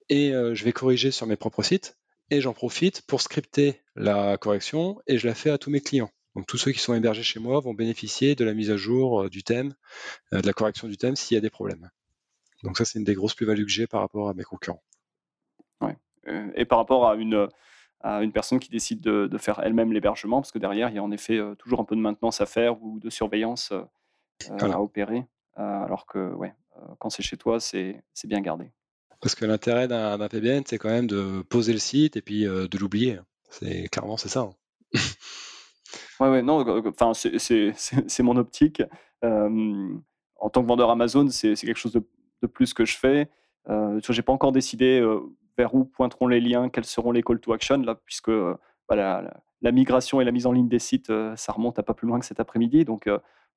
[0.08, 1.96] et euh, je vais corriger sur mes propres sites,
[2.30, 6.10] et j'en profite pour scripter la correction, et je la fais à tous mes clients.
[6.34, 9.22] Donc tous ceux qui sont hébergés chez moi vont bénéficier de la mise à jour
[9.22, 9.74] euh, du thème,
[10.32, 11.90] euh, de la correction du thème s'il y a des problèmes.
[12.62, 14.82] Donc ça, c'est une des grosses plus-values que j'ai par rapport à mes concurrents.
[15.80, 15.96] Ouais.
[16.56, 17.46] Et par rapport à une,
[18.00, 20.98] à une personne qui décide de, de faire elle-même l'hébergement, parce que derrière, il y
[20.98, 23.74] a en effet toujours un peu de maintenance à faire ou de surveillance
[24.50, 25.26] euh, à opérer.
[25.58, 28.70] Euh, alors que ouais, euh, quand c'est chez toi, c'est bien gardé.
[29.20, 32.78] Parce que l'intérêt d'un PBN, c'est quand même de poser le site et puis de
[32.78, 33.18] l'oublier.
[33.48, 34.40] C'est clairement c'est ça.
[34.40, 34.50] Hein.
[36.20, 38.82] ouais, ouais, non, enfin c'est mon optique.
[39.22, 42.02] en tant que vendeur Amazon, c'est quelque chose de,
[42.42, 43.30] de, plus que je fais.
[43.70, 45.02] Euh, je n'ai pas encore décidé
[45.56, 49.40] vers où pointeront les liens, quels seront les call to action là, puisque bah, la,
[49.62, 52.20] la, migration et la mise en ligne des sites, ça remonte à pas plus loin
[52.20, 52.84] que cet après-midi.
[52.84, 53.08] Donc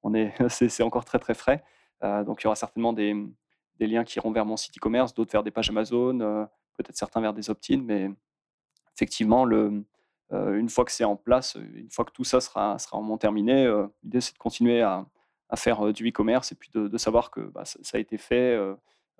[0.04, 1.64] on est, c'est, encore très très frais.
[2.04, 3.14] Euh, donc il y aura certainement des,
[3.80, 6.46] liens qui iront vers mon site e-commerce, d'autres vers des pages Amazon, euh,
[6.78, 8.10] peut-être certains vers des opt-in, mais
[8.96, 9.84] effectivement, le,
[10.32, 13.18] euh, une fois que c'est en place, une fois que tout ça sera, sera vraiment
[13.18, 13.68] terminé,
[14.04, 15.06] l'idée c'est de continuer à,
[15.56, 18.60] faire du e-commerce et puis de, savoir que bah, ça, a été fait.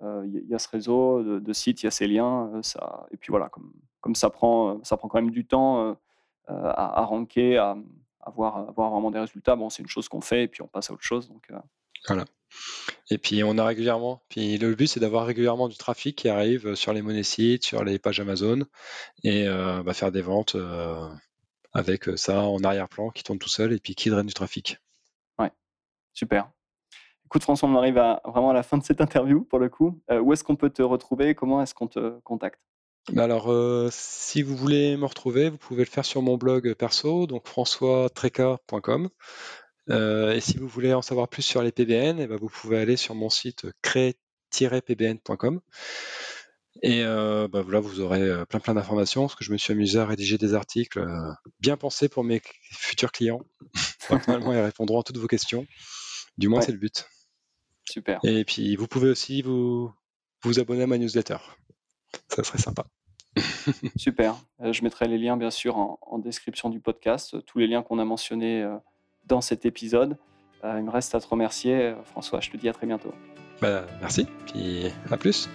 [0.02, 3.16] Il y, a ce réseau de, de, sites, il y a ces liens, ça, et
[3.16, 5.96] puis voilà, comme, comme ça, prend, ça prend quand même du temps
[6.46, 7.76] à, à ranker, à,
[8.28, 10.90] avoir, avoir vraiment des résultats, bon, c'est une chose qu'on fait et puis on passe
[10.90, 11.28] à autre chose.
[11.28, 11.58] Donc, euh.
[12.06, 12.24] Voilà.
[13.10, 16.74] Et puis on a régulièrement, puis le but c'est d'avoir régulièrement du trafic qui arrive
[16.74, 18.64] sur les monnaies sites, sur les pages Amazon
[19.22, 21.08] et euh, bah, faire des ventes euh,
[21.72, 24.78] avec ça en arrière-plan qui tourne tout seul et puis qui draine du trafic.
[25.38, 25.52] Ouais,
[26.14, 26.50] super.
[27.26, 30.00] Écoute François, on arrive à, vraiment à la fin de cette interview pour le coup.
[30.10, 31.34] où est-ce qu'on peut te retrouver?
[31.34, 32.60] Comment est-ce qu'on te contacte?
[33.16, 37.26] Alors, euh, si vous voulez me retrouver, vous pouvez le faire sur mon blog perso,
[37.26, 39.08] donc françoistreca.com.
[39.90, 42.78] Euh, et si vous voulez en savoir plus sur les PBN, eh ben, vous pouvez
[42.78, 45.60] aller sur mon site cré-pbn.com.
[46.82, 49.72] Et euh, bah, là, vous aurez euh, plein plein d'informations, parce que je me suis
[49.72, 51.04] amusé à rédiger des articles
[51.60, 53.40] bien pensés pour mes futurs clients.
[54.22, 55.66] finalement, ils répondront à toutes vos questions.
[56.36, 57.06] Du moins, c'est le but.
[57.84, 58.20] Super.
[58.22, 59.92] Et puis, vous pouvez aussi vous,
[60.42, 61.38] vous abonner à ma newsletter.
[62.28, 62.86] Ça serait sympa.
[63.96, 64.36] Super.
[64.60, 68.04] je mettrai les liens, bien sûr, en, description du podcast, tous les liens qu'on a
[68.04, 68.68] mentionnés
[69.26, 70.16] dans cet épisode.
[70.64, 72.40] il me reste à te remercier, François.
[72.40, 73.12] Je te dis à très bientôt.
[73.60, 75.48] Bah, merci, puis à plus.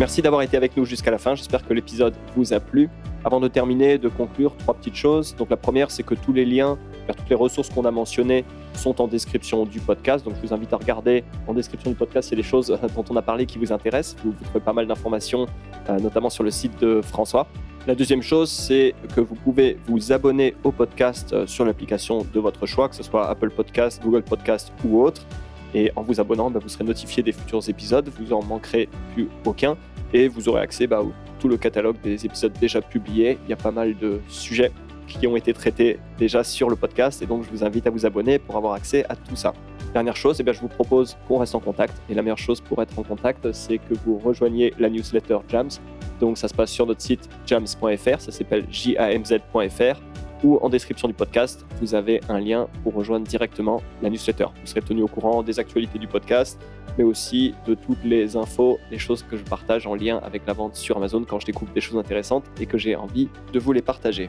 [0.00, 1.36] Merci d'avoir été avec nous jusqu'à la fin.
[1.36, 2.90] J'espère que l'épisode vous a plu.
[3.24, 5.36] Avant de terminer, de conclure, trois petites choses.
[5.36, 8.44] Donc la première, c'est que tous les liens vers toutes les ressources qu'on a mentionnées
[8.76, 10.24] sont en description du podcast.
[10.24, 12.76] Donc je vous invite à regarder en description du podcast, il y a des choses
[12.94, 14.16] dont on a parlé qui vous intéressent.
[14.24, 15.46] Vous, vous trouvez pas mal d'informations,
[15.88, 17.46] euh, notamment sur le site de François.
[17.86, 22.40] La deuxième chose, c'est que vous pouvez vous abonner au podcast euh, sur l'application de
[22.40, 25.26] votre choix, que ce soit Apple Podcast, Google Podcast ou autre.
[25.74, 29.28] Et en vous abonnant, bah, vous serez notifié des futurs épisodes, vous en manquerez plus
[29.44, 29.76] aucun
[30.12, 31.04] et vous aurez accès bah, à
[31.40, 33.38] tout le catalogue des épisodes déjà publiés.
[33.46, 34.72] Il y a pas mal de sujets
[35.06, 38.06] qui ont été traités déjà sur le podcast et donc je vous invite à vous
[38.06, 39.52] abonner pour avoir accès à tout ça.
[39.92, 42.60] Dernière chose, eh bien, je vous propose qu'on reste en contact et la meilleure chose
[42.60, 45.70] pour être en contact, c'est que vous rejoigniez la newsletter Jams.
[46.20, 50.00] Donc ça se passe sur notre site jams.fr, ça s'appelle jamz.fr
[50.44, 54.46] ou en description du podcast, vous avez un lien pour rejoindre directement la newsletter.
[54.60, 56.60] Vous serez tenu au courant des actualités du podcast,
[56.98, 60.52] mais aussi de toutes les infos, les choses que je partage en lien avec la
[60.52, 63.72] vente sur Amazon quand je découvre des choses intéressantes et que j'ai envie de vous
[63.72, 64.28] les partager.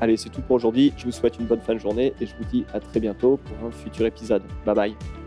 [0.00, 0.92] Allez, c'est tout pour aujourd'hui.
[0.96, 3.38] Je vous souhaite une bonne fin de journée et je vous dis à très bientôt
[3.38, 4.42] pour un futur épisode.
[4.64, 5.23] Bye bye.